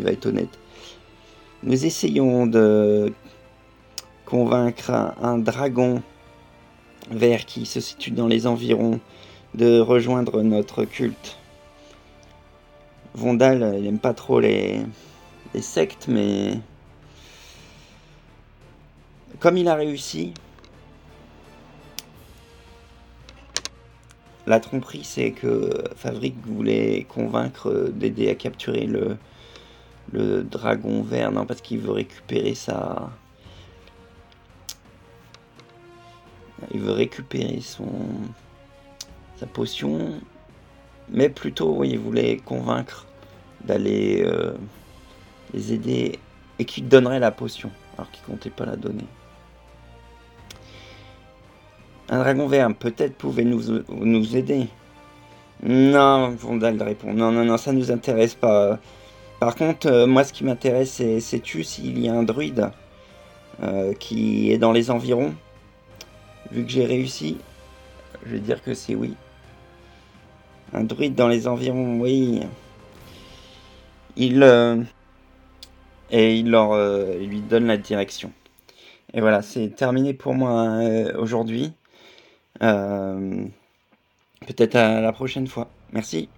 va 0.00 0.10
être 0.10 0.26
honnête. 0.26 0.58
Nous 1.62 1.84
essayons 1.84 2.46
de 2.46 3.12
convaincre 4.26 4.90
un, 5.22 5.38
dragon 5.38 6.02
vert 7.10 7.44
qui 7.46 7.66
se 7.66 7.80
situe 7.80 8.10
dans 8.10 8.26
les 8.26 8.46
environs 8.46 9.00
de 9.54 9.80
rejoindre 9.80 10.42
notre 10.42 10.84
culte. 10.84 11.38
Vondal, 13.14 13.74
il 13.76 13.84
n'aime 13.84 14.00
pas 14.00 14.12
trop 14.12 14.40
les, 14.40 14.82
sectes, 15.60 16.08
mais 16.08 16.58
comme 19.38 19.56
il 19.56 19.68
a 19.68 19.76
réussi, 19.76 20.34
la 24.46 24.58
tromperie, 24.58 25.04
c'est 25.04 25.30
que 25.30 25.84
Fabrique 25.94 26.36
voulait 26.44 27.06
convaincre 27.08 27.88
d'aider 27.92 28.28
à 28.30 28.34
capturer 28.34 28.86
le, 28.86 29.16
le 30.12 30.42
dragon 30.42 31.02
vert, 31.02 31.30
non, 31.30 31.46
parce 31.46 31.60
qu'il 31.60 31.78
veut 31.78 31.92
récupérer 31.92 32.54
sa... 32.54 33.10
Il 36.72 36.80
veut 36.80 36.92
récupérer 36.92 37.60
son... 37.60 37.86
sa 39.36 39.46
potion. 39.46 40.20
Mais 41.10 41.28
plutôt, 41.28 41.74
oui, 41.76 41.90
il 41.90 41.98
voulait 41.98 42.38
convaincre 42.38 43.06
d'aller 43.64 44.22
euh, 44.24 44.52
les 45.52 45.72
aider 45.72 46.18
et 46.58 46.64
qu'il 46.64 46.88
donnerait 46.88 47.20
la 47.20 47.30
potion, 47.30 47.70
alors 47.96 48.10
qu'il 48.10 48.22
comptait 48.24 48.50
pas 48.50 48.66
la 48.66 48.76
donner. 48.76 49.06
Un 52.08 52.18
dragon 52.18 52.46
vert, 52.46 52.74
peut-être 52.74 53.16
pouvait 53.16 53.44
nous, 53.44 53.82
nous 53.88 54.36
aider. 54.36 54.68
Non, 55.62 56.30
Vondal 56.30 56.82
répond. 56.82 57.14
Non, 57.14 57.32
non, 57.32 57.44
non, 57.44 57.56
ça 57.56 57.72
nous 57.72 57.90
intéresse 57.90 58.34
pas. 58.34 58.78
Par 59.40 59.54
contre, 59.56 59.86
euh, 59.86 60.06
moi, 60.06 60.24
ce 60.24 60.32
qui 60.32 60.44
m'intéresse, 60.44 60.92
c'est 60.92 61.20
sais-tu 61.20 61.64
s'il 61.64 61.98
y 61.98 62.08
a 62.08 62.14
un 62.14 62.22
druide 62.22 62.70
euh, 63.62 63.94
qui 63.94 64.52
est 64.52 64.58
dans 64.58 64.72
les 64.72 64.90
environs? 64.90 65.34
Vu 66.50 66.64
que 66.64 66.70
j'ai 66.70 66.84
réussi, 66.84 67.38
je 68.26 68.32
vais 68.32 68.40
dire 68.40 68.62
que 68.62 68.74
c'est 68.74 68.94
oui. 68.94 69.14
Un 70.74 70.84
druide 70.84 71.14
dans 71.14 71.28
les 71.28 71.48
environs, 71.48 72.00
oui. 72.00 72.40
Il 74.16 74.42
euh, 74.42 74.82
et 76.10 76.36
il 76.36 76.50
leur 76.50 76.76
il 77.20 77.28
lui 77.28 77.40
donne 77.40 77.66
la 77.66 77.76
direction. 77.76 78.32
Et 79.12 79.20
voilà, 79.20 79.42
c'est 79.42 79.70
terminé 79.70 80.14
pour 80.14 80.34
moi 80.34 80.80
aujourd'hui. 81.16 81.72
Peut-être 82.60 84.76
à 84.76 85.00
la 85.00 85.12
prochaine 85.12 85.46
fois. 85.46 85.70
Merci. 85.92 86.28